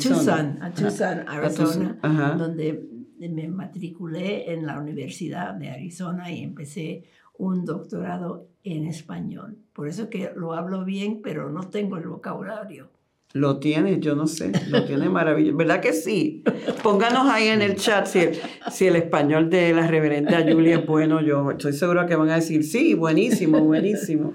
[0.00, 1.98] Tucson, a Tucson, Arizona,
[2.38, 2.88] donde
[3.28, 7.04] me matriculé en la Universidad de Arizona y empecé
[7.38, 9.56] un doctorado en español.
[9.72, 12.88] Por eso que lo hablo bien, pero no tengo el vocabulario.
[13.34, 15.56] Lo tiene, yo no sé, lo tiene maravilloso.
[15.56, 16.44] ¿Verdad que sí?
[16.82, 18.38] Pónganos ahí en el chat si el,
[18.70, 21.22] si el español de la reverenda Julia es bueno.
[21.22, 24.34] Yo estoy segura que van a decir, sí, buenísimo, buenísimo.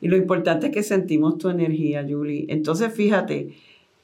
[0.00, 2.44] Y lo importante es que sentimos tu energía, Julie.
[2.50, 3.54] Entonces, fíjate,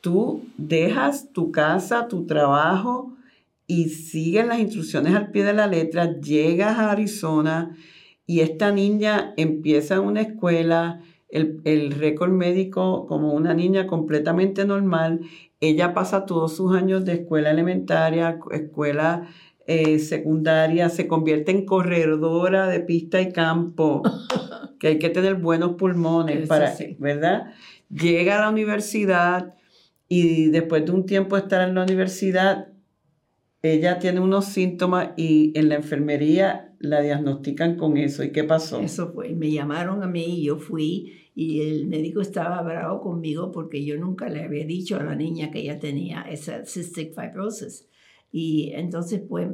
[0.00, 3.12] tú dejas tu casa, tu trabajo
[3.70, 7.76] y sigues las instrucciones al pie de la letra, llegas a Arizona,
[8.26, 15.20] y esta niña empieza en una escuela, el, récord médico como una niña completamente normal,
[15.61, 19.28] ella pasa todos sus años de escuela elementaria, escuela
[19.68, 24.02] eh, secundaria, se convierte en corredora de pista y campo,
[24.80, 27.52] que hay que tener buenos pulmones para, ¿verdad?
[27.88, 29.54] Llega a la universidad
[30.09, 32.66] y después de un tiempo de estar en la universidad,
[33.62, 38.24] ella tiene unos síntomas y en la enfermería la diagnostican con eso.
[38.24, 38.80] ¿Y qué pasó?
[38.80, 39.34] Eso fue.
[39.34, 43.98] Me llamaron a mí y yo fui y el médico estaba bravo conmigo porque yo
[43.98, 47.86] nunca le había dicho a la niña que ella tenía esa cystic fibrosis.
[48.32, 49.48] Y entonces, pues,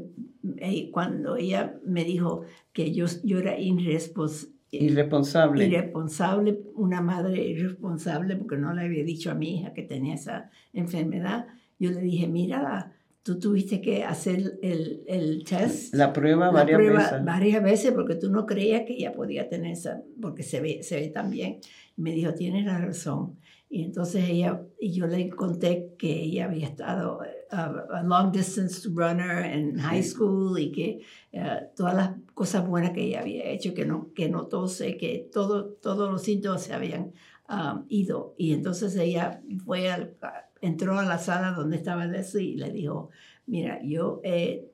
[0.58, 2.42] eh, cuando ella me dijo
[2.72, 4.56] que yo, yo era irresponsable.
[4.70, 10.50] Irresponsable, una madre irresponsable porque no le había dicho a mi hija que tenía esa
[10.72, 11.46] enfermedad.
[11.78, 12.95] Yo le dije, mira,
[13.26, 15.92] tú tuviste que hacer el, el test.
[15.92, 17.24] La prueba varias veces.
[17.24, 20.94] Varias veces porque tú no creías que ella podía tener esa, porque se ve, se
[21.00, 21.58] ve tan bien.
[21.96, 23.36] Me dijo, tienes la razón.
[23.68, 27.18] Y entonces ella, y yo le conté que ella había estado
[27.50, 31.00] a, long distance runner en high school y que
[31.32, 35.28] eh, todas las cosas buenas que ella había hecho, que no, que no tose, que
[35.32, 37.12] todo, todos los síntomas se habían
[37.48, 38.35] um, ido.
[38.38, 40.16] Y entonces ella fue al,
[40.61, 43.11] entró a la sala donde estaba Leslie y le dijo,
[43.46, 44.72] mira, yo eh,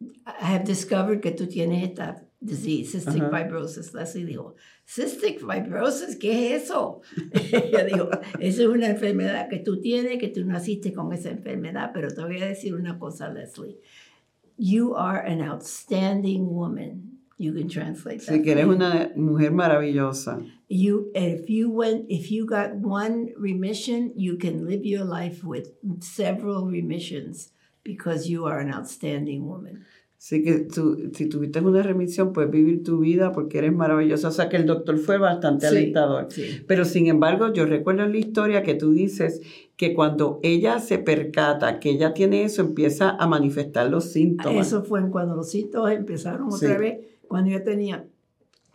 [0.00, 3.92] I have discovered que tú tienes esta disease, cystic fibrosis.
[3.92, 4.54] Leslie dijo,
[4.86, 7.02] cystic fibrosis, ¿qué es eso?
[7.52, 11.90] Ella dijo, eso es una enfermedad que tú tienes, que tú naciste con esa enfermedad,
[11.92, 13.78] pero te voy a decir una cosa, Leslie.
[14.56, 17.19] You are an outstanding woman.
[17.40, 18.34] You can translate that.
[18.34, 20.42] Sí, que eres una mujer maravillosa.
[20.68, 25.68] You, if you went, if you got one remission, you can live your life with
[26.00, 27.50] several remissions
[27.82, 29.86] because you are an outstanding woman.
[30.18, 34.28] Sí, que tú, si tuviste una remisión, puedes vivir tu vida porque eres maravillosa.
[34.28, 36.26] O sea, que el doctor fue bastante alentador.
[36.28, 36.60] Sí.
[36.66, 39.40] Pero sin embargo, yo recuerdo en la historia que tú dices
[39.78, 44.66] que cuando ella se percata que ella tiene eso, empieza a manifestar los síntomas.
[44.66, 46.98] Eso fue cuando los síntomas empezaron otra vez
[47.30, 48.04] cuando yo tenía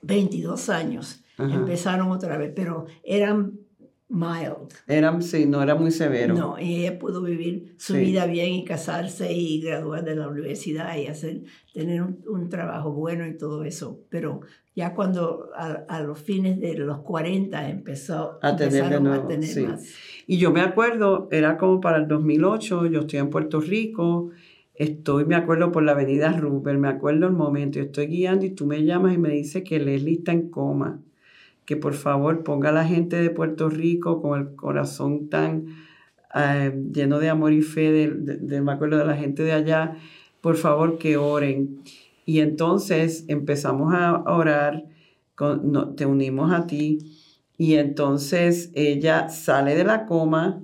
[0.01, 3.59] 22 años, empezaron otra vez, pero eran
[4.07, 4.71] mild.
[4.87, 6.33] Era, sí, no era muy severo.
[6.33, 10.95] No, y ella pudo vivir su vida bien y casarse y graduar de la universidad
[10.95, 11.41] y hacer,
[11.73, 13.99] tener un, trabajo bueno y todo eso.
[14.07, 14.39] Pero
[14.73, 19.67] ya cuando a, los fines de los 40 empezó a tener, de nuevo, a tener
[19.67, 19.83] más.
[20.27, 24.31] Y yo me acuerdo, era como para el 2008, yo estoy en Puerto Rico,
[24.75, 28.51] estoy, me acuerdo por la avenida Rupert, me acuerdo el momento, yo estoy guiando y
[28.51, 31.01] tú me llamas y me dices que Leslie está en coma
[31.65, 35.65] que por favor ponga a la gente de Puerto Rico con el corazón tan
[36.33, 39.97] eh, lleno de amor y fe, de, me acuerdo de la gente de allá,
[40.41, 41.81] por favor que oren.
[42.25, 44.85] Y entonces empezamos a orar,
[45.35, 46.99] con, te unimos a ti,
[47.57, 50.61] y entonces ella sale de la coma,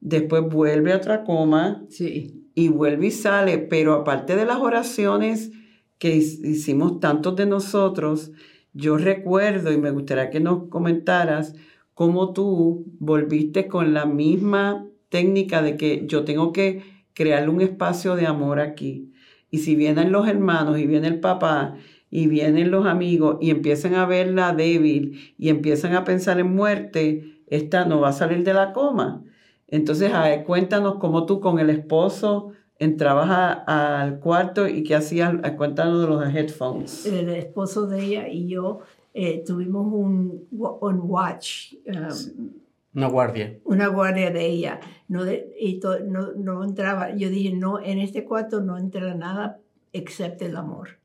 [0.00, 2.48] después vuelve a otra coma, sí.
[2.54, 5.52] y vuelve y sale, pero aparte de las oraciones
[5.98, 8.32] que hicimos tantos de nosotros,
[8.72, 11.54] yo recuerdo y me gustaría que nos comentaras
[11.94, 16.82] cómo tú volviste con la misma técnica de que yo tengo que
[17.14, 19.12] crearle un espacio de amor aquí.
[19.50, 21.76] Y si vienen los hermanos y viene el papá
[22.10, 27.42] y vienen los amigos y empiezan a verla débil y empiezan a pensar en muerte,
[27.46, 29.24] esta no va a salir de la coma.
[29.68, 30.12] Entonces,
[30.46, 36.34] cuéntanos cómo tú con el esposo entrabas al cuarto y qué hacías, cuéntanos de los
[36.34, 37.06] headphones.
[37.06, 38.80] El esposo de ella y yo
[39.14, 41.74] eh, tuvimos un, un watch.
[41.86, 42.50] Um,
[42.94, 43.58] una guardia.
[43.64, 44.80] Una guardia de ella.
[45.08, 47.14] No, de, y no, no, entraba.
[47.14, 49.60] Yo dije, no, en este cuarto no entra nada
[49.92, 50.98] excepto el amor.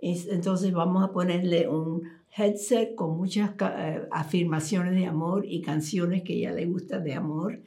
[0.00, 2.02] entonces vamos a ponerle un
[2.36, 7.14] headset con muchas eh, afirmaciones de amor y canciones que a ella le gusta de
[7.14, 7.60] amor.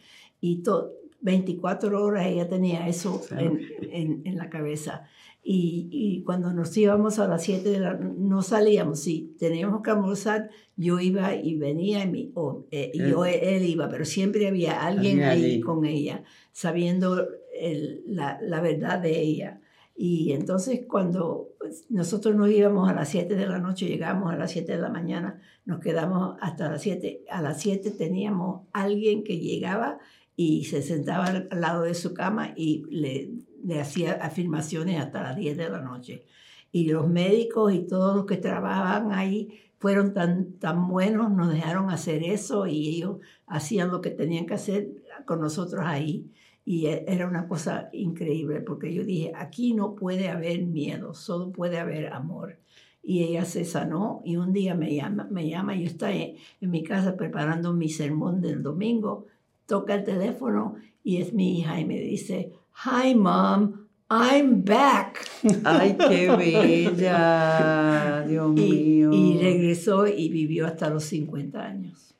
[0.46, 5.08] Y todo 24 horas ella tenía eso en, en, la cabeza.
[5.43, 9.89] Y, y, cuando nos íbamos a las 7 de la no salíamos, sí, teníamos que
[9.89, 14.86] almorzar, yo iba y venía, y mi, o, eh, yo, él iba, pero siempre había
[14.86, 17.28] alguien ahí con ella, sabiendo
[17.60, 19.62] el, la, la, verdad de ella.
[19.96, 24.36] Y entonces cuando pues, nosotros nos íbamos a las 7 de la noche, llegamos a
[24.36, 27.26] las 7 de la mañana, nos quedamos hasta las 7.
[27.32, 29.98] A las 7 teníamos alguien que llegaba
[30.36, 33.32] y se sentaba al lado de su cama y le,
[33.64, 36.26] le hacía afirmaciones hasta las 10 de la noche.
[36.72, 41.90] Y los médicos y todos los que trabajaban ahí fueron tan, tan buenos, nos dejaron
[41.90, 44.90] hacer eso y ellos hacían lo que tenían que hacer
[45.26, 46.32] con nosotros ahí.
[46.66, 51.52] Y e, era una cosa increíble porque yo dije, aquí no puede haber miedo, solo
[51.52, 52.60] puede haber amor.
[53.02, 56.84] Y ella se sanó y un día me llama, me llama yo estaba en mi
[56.84, 59.28] casa preparando mi sermón del domingo
[59.66, 62.51] toca el teléfono y es mi hija y me dice,
[62.86, 65.28] Hi mom, I'm back.
[65.63, 69.11] Ay, qué bella, Dios mío.
[69.13, 72.13] Y regresó y vivió hasta los 50 años.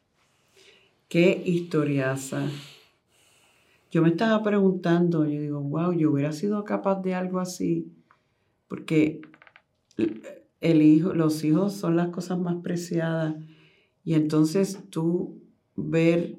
[1.08, 2.48] Qué historiaza.
[3.92, 7.92] Yo me estaba preguntando, yo digo, wow, yo hubiera sido capaz de algo así,
[8.68, 9.22] porque
[10.60, 13.36] el hijo, los hijos son las cosas más preciadas.
[14.04, 15.40] Y entonces tú
[15.76, 16.36] ver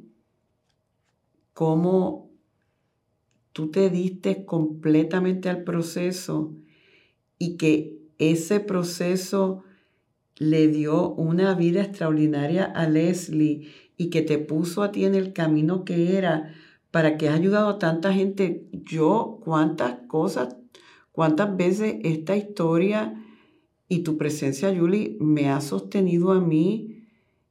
[1.57, 2.29] cómo
[3.55, 6.53] tú te diste completamente al proceso
[7.39, 9.65] y que ese proceso
[10.37, 15.33] le dio una vida extraordinaria a Leslie y que te puso a ti en el
[15.33, 16.53] camino que era
[16.91, 18.69] para que has ayudado a tanta gente.
[18.73, 20.59] Yo, cuántas cosas,
[21.11, 23.15] cuántas veces esta historia
[23.89, 26.96] y tu presencia, Julie, me ha sostenido a mí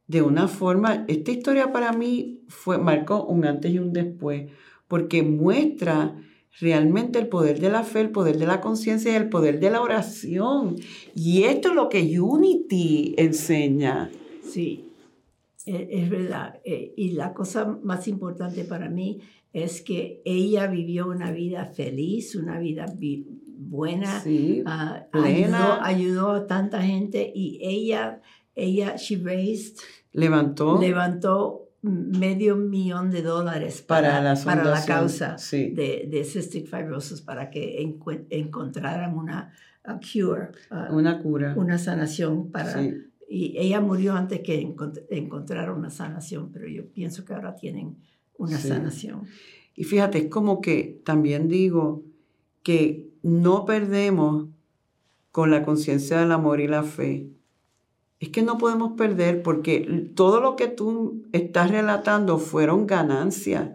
[0.07, 4.51] de una forma, esta historia para mí fue, marcó un antes y un después,
[4.87, 6.15] porque muestra
[6.59, 9.71] realmente el poder de la fe, el poder de la conciencia y el poder de
[9.71, 10.75] la oración.
[11.15, 14.09] Y esto es lo que Unity enseña.
[14.43, 14.85] Sí,
[15.65, 16.59] e, es verdad.
[16.63, 19.21] E, y la cosa más importante para mí
[19.53, 22.85] es que ella vivió una vida feliz, una vida
[23.57, 24.23] buena,
[24.65, 28.21] ah, ayudó, ayudó, a tanta gente y ella
[28.55, 29.77] ella, she raised,
[30.13, 37.21] levantó, levantó medio millón de dólares para, la, para la causa de, de, cystic fibrosis,
[37.21, 37.81] para que
[38.29, 39.53] encontraran una
[40.11, 40.49] cure.
[40.71, 41.53] Uh, una cura.
[41.55, 42.81] Una sanación para...
[43.27, 44.75] Y ella murió antes que
[45.09, 47.97] encontrar una sanación, pero yo pienso que ahora tienen
[48.37, 49.23] una sanación.
[49.75, 52.03] Y fíjate, es como que también digo
[52.63, 54.47] que no perdemos
[55.31, 57.34] con la conciencia del amor y la fe
[58.25, 63.69] es que no podemos perder porque todo lo que tú estás relatando fueron ganancias.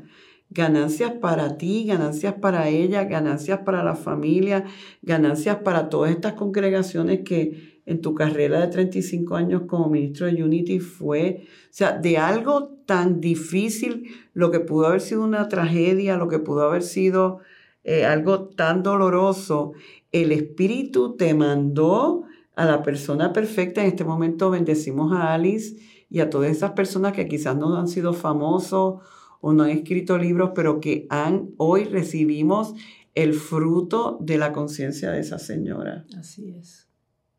[0.51, 4.65] Ganancias para ti, ganancias para ella, ganancias para la familia,
[5.03, 10.43] ganancias para todas estas congregaciones que en tu carrera de 35 años como ministro de
[10.43, 16.17] Unity fue, o sea, de algo tan difícil, lo que pudo haber sido una tragedia,
[16.17, 17.39] lo que pudo haber sido
[17.85, 19.75] eh, algo tan doloroso,
[20.11, 22.25] el Espíritu te mandó
[22.57, 23.83] a la persona perfecta.
[23.83, 25.77] En este momento bendecimos a Alice
[26.09, 29.01] y a todas esas personas que quizás no han sido famosos
[29.41, 32.75] o no han escrito libros, pero que han, hoy recibimos
[33.15, 36.05] el fruto de la conciencia de esa señora.
[36.19, 36.89] Así es,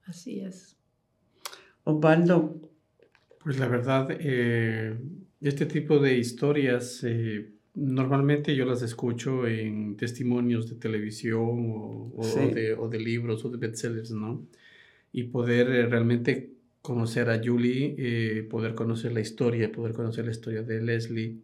[0.05, 0.77] así es.
[1.83, 2.59] Osvaldo.
[3.43, 4.99] Pues la verdad, eh,
[5.41, 12.73] este tipo de historias eh, normalmente yo las escucho en testimonios de televisión o, de,
[12.73, 14.47] o de, libros o de bestsellers, ¿no?
[15.11, 16.51] Y poder eh, realmente
[16.81, 21.37] conocer a Julie, poder conocer la historia, poder conocer la historia de Leslie,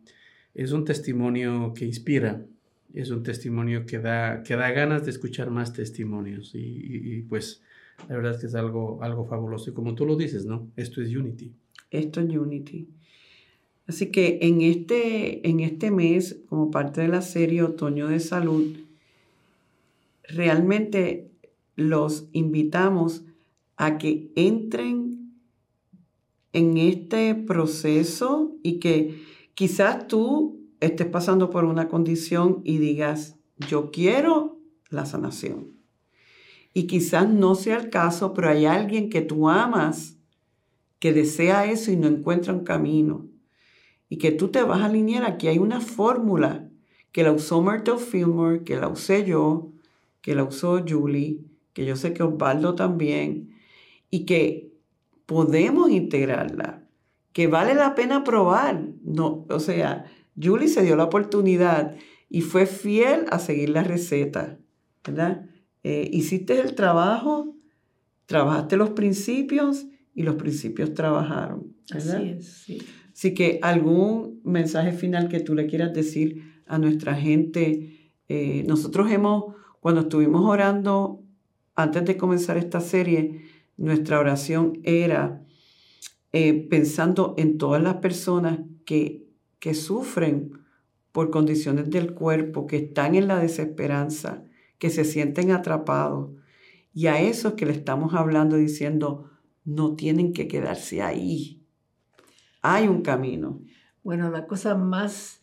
[0.58, 2.44] es un testimonio que inspira,
[2.92, 7.62] es un testimonio que da, que da ganas de escuchar más testimonios y, pues
[8.10, 10.68] la verdad es que es algo, algo fabuloso y como tú lo dices, ¿no?
[10.76, 11.52] Esto es Unity.
[11.92, 12.88] Esto es Unity.
[13.86, 18.78] Así que en este, en este mes, como parte de la serie Otoño de Salud,
[20.24, 21.30] realmente
[21.76, 23.24] los invitamos
[23.78, 25.34] a que entren
[26.52, 29.22] en este proceso y que
[29.54, 33.38] quizás tú estés pasando por una condición y digas,
[33.70, 34.60] yo quiero
[34.90, 35.78] la sanación.
[36.74, 40.18] Y quizás no sea el caso, pero hay alguien que tú amas
[41.00, 43.28] que desea eso y no encuentra un camino.
[44.10, 45.26] Y que tú te vas a alinear.
[45.26, 46.70] Aquí hay una fórmula
[47.12, 49.72] que la usó Myrtle Fillmore, que la usé yo,
[50.22, 51.42] que la usó Julie,
[51.74, 53.57] que yo sé que Osvaldo también,
[54.10, 54.74] y que
[55.26, 56.88] podemos integrarla,
[57.34, 58.90] que vale la pena probar.
[59.04, 60.06] No, o sea,
[60.42, 61.96] Julie se dio la oportunidad
[62.30, 64.58] y fue fiel a seguir la receta,
[65.06, 65.46] ¿verdad?
[65.84, 67.56] Eh, hiciste el trabajo,
[68.26, 71.76] trabajaste los principios y los principios trabajaron.
[71.94, 72.18] ¿verdad?
[72.18, 72.78] Así es, sí.
[73.14, 78.12] Así que algún mensaje final que tú le quieras decir a nuestra gente.
[78.28, 81.24] Eh, nosotros hemos, cuando estuvimos orando
[81.76, 83.42] antes de comenzar esta serie,
[83.78, 85.46] nuestra oración era
[86.34, 89.28] eh, pensando en todas las personas que
[89.60, 90.60] que sufren
[91.12, 94.44] por condiciones del cuerpo, que están en la desesperanza,
[94.78, 96.32] que se sienten atrapados.
[96.94, 99.30] Y a esos que le estamos hablando diciendo,
[99.66, 101.64] no tienen que quedarse ahí.
[102.62, 103.62] Hay un camino.
[104.04, 105.42] Bueno, la cosa más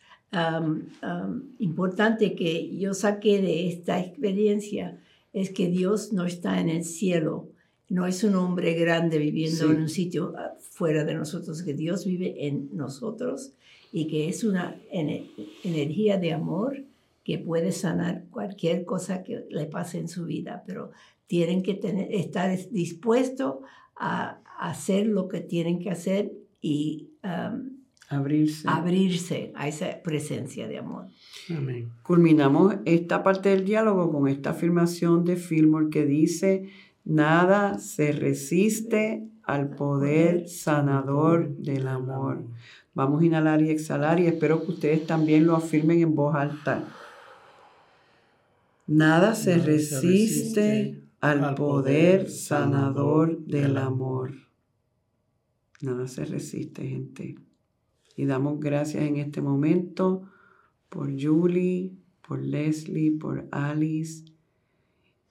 [1.59, 5.01] importante que yo saqué de esta experiencia
[5.32, 7.51] es que Dios no está en el cielo,
[7.95, 12.05] no es un hombre grande viviendo en un sitio ah, fuera de nosotros, que Dios
[12.05, 13.53] vive en nosotros
[13.92, 16.82] y que es una energía de amor
[17.22, 20.90] que puede sanar cualquier cosa que le pase en su vida, pero
[21.28, 23.59] tienen que tener, estar dispuestos
[23.97, 27.11] a hacer lo que tienen que hacer y
[28.09, 28.66] abrirse.
[28.68, 31.07] abrirse a esa presencia de amor.
[31.49, 31.90] Amén.
[32.03, 36.68] Culminamos esta parte del diálogo con esta afirmación de Fillmore que dice,
[37.05, 42.44] nada se resiste al poder sanador del amor.
[42.94, 46.84] Vamos a inhalar y exhalar y espero que ustedes también lo afirmen en voz alta.
[48.86, 54.34] Nada se, resiste, al poder sanador del amor.
[55.80, 57.36] Nada se resiste, gente.
[58.16, 60.30] Y damos gracias en este momento
[60.90, 61.92] por Julie,
[62.26, 64.24] por Leslie, por Alice.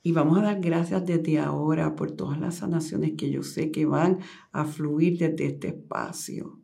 [0.03, 3.85] Y vamos a dar gracias desde ahora por todas las sanaciones que yo sé que
[3.85, 4.19] van
[4.51, 6.59] a fluir desde este espacio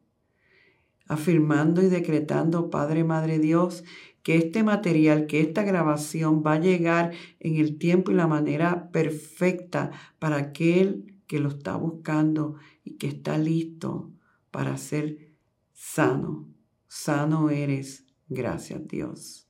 [1.10, 3.84] afirmando y decretando, Padre, Madre Dios,
[4.24, 8.92] que este material, que esta grabación va a llegar en el tiempo y la manera
[8.92, 14.12] perfecta para aquel que lo está buscando y que está listo
[14.52, 15.34] para ser
[15.74, 16.48] sano.
[16.88, 18.06] Sano eres.
[18.28, 19.48] Gracias Dios.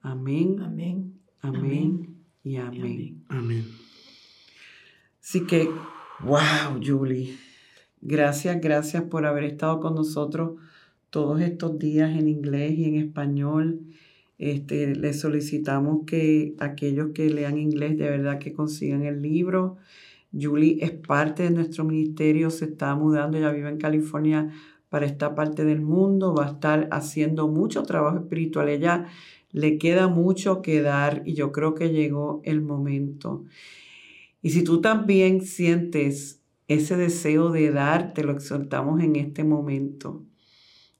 [0.00, 0.60] Amén.
[0.60, 1.20] Amén.
[1.40, 2.17] Amén.
[2.42, 3.24] Y amén.
[3.28, 3.64] Amén.
[5.20, 5.68] Así que,
[6.20, 7.36] wow, Julie.
[8.00, 10.60] Gracias, gracias por haber estado con nosotros
[11.10, 13.80] todos estos días en inglés y en español.
[14.38, 19.76] Este, les solicitamos que aquellos que lean inglés de verdad que consigan el libro.
[20.32, 24.52] Julie es parte de nuestro ministerio, se está mudando, ella vive en California
[24.88, 28.68] para esta parte del mundo, va a estar haciendo mucho trabajo espiritual.
[28.68, 29.06] Ella
[29.50, 33.44] le queda mucho que dar y yo creo que llegó el momento.
[34.42, 40.24] Y si tú también sientes ese deseo de dar, te lo exhortamos en este momento.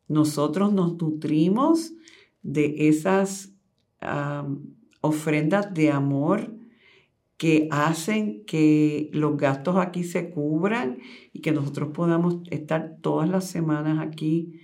[0.09, 1.93] Nosotros nos nutrimos
[2.43, 3.53] de esas
[5.01, 6.55] ofrendas de amor
[7.37, 10.99] que hacen que los gastos aquí se cubran
[11.33, 14.61] y que nosotros podamos estar todas las semanas aquí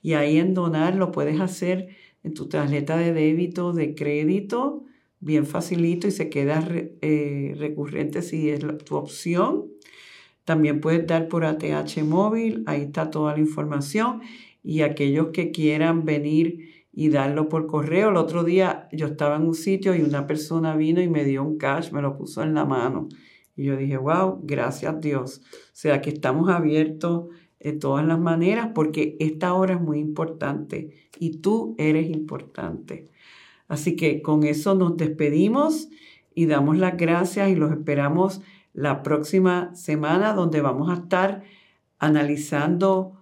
[0.00, 1.88] y ahí en donar lo puedes hacer
[2.22, 4.84] en tu tarjeta de débito, de crédito,
[5.20, 9.66] bien facilito y se queda eh, recurrente si es tu opción.
[10.44, 14.22] También puedes dar por ATH móvil, ahí está toda la información.
[14.68, 19.46] Y aquellos que quieran venir y darlo por correo, el otro día yo estaba en
[19.46, 22.52] un sitio y una persona vino y me dio un cash, me lo puso en
[22.52, 23.08] la mano.
[23.56, 25.40] Y yo dije, wow, gracias Dios.
[25.42, 30.90] O sea que estamos abiertos de todas las maneras porque esta hora es muy importante
[31.18, 33.08] y tú eres importante.
[33.68, 35.88] Así que con eso nos despedimos
[36.34, 38.42] y damos las gracias y los esperamos
[38.74, 41.42] la próxima semana donde vamos a estar
[41.98, 43.17] analizando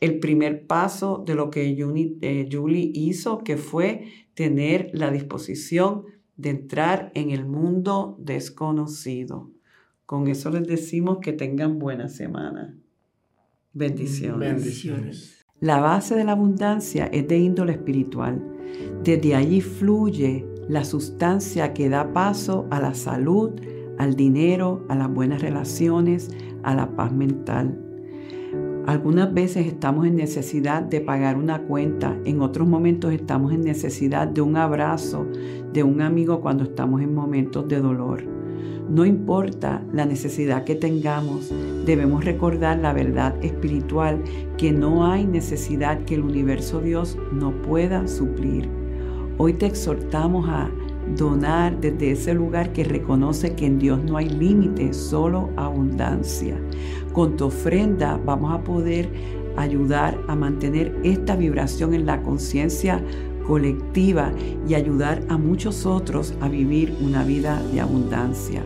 [0.00, 6.04] el primer paso de lo que eh, Julie hizo, que fue tener la disposición
[6.36, 9.50] de entrar en el mundo desconocido.
[10.06, 12.76] Con eso les decimos que tengan buena semana.
[13.72, 14.54] Bendiciones.
[14.54, 15.46] Bendiciones.
[15.60, 18.42] La base de la abundancia es de índole espiritual.
[19.04, 23.50] Desde allí fluye la sustancia que da paso a la salud,
[23.98, 26.30] al dinero, a las buenas relaciones,
[26.62, 27.89] a la paz mental.
[28.86, 34.26] Algunas veces estamos en necesidad de pagar una cuenta, en otros momentos estamos en necesidad
[34.26, 35.26] de un abrazo
[35.72, 38.24] de un amigo cuando estamos en momentos de dolor.
[38.88, 41.52] No importa la necesidad que tengamos,
[41.86, 44.24] debemos recordar la verdad espiritual
[44.56, 48.68] que no hay necesidad que el universo Dios no pueda suplir.
[49.38, 50.70] Hoy te exhortamos a
[51.16, 56.56] donar desde ese lugar que reconoce que en Dios no hay límite, solo abundancia.
[57.12, 59.08] Con tu ofrenda vamos a poder
[59.56, 63.02] ayudar a mantener esta vibración en la conciencia
[63.46, 64.32] colectiva
[64.68, 68.62] y ayudar a muchos otros a vivir una vida de abundancia.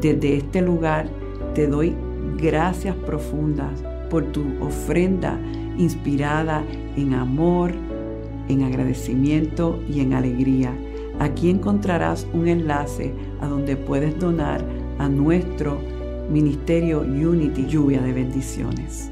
[0.00, 1.08] Desde este lugar
[1.54, 1.94] te doy
[2.36, 5.38] gracias profundas por tu ofrenda
[5.76, 6.62] inspirada
[6.96, 7.72] en amor,
[8.48, 10.72] en agradecimiento y en alegría.
[11.18, 14.64] Aquí encontrarás un enlace a donde puedes donar
[14.98, 15.78] a nuestro
[16.30, 19.10] Ministerio Unity Lluvia de Bendiciones.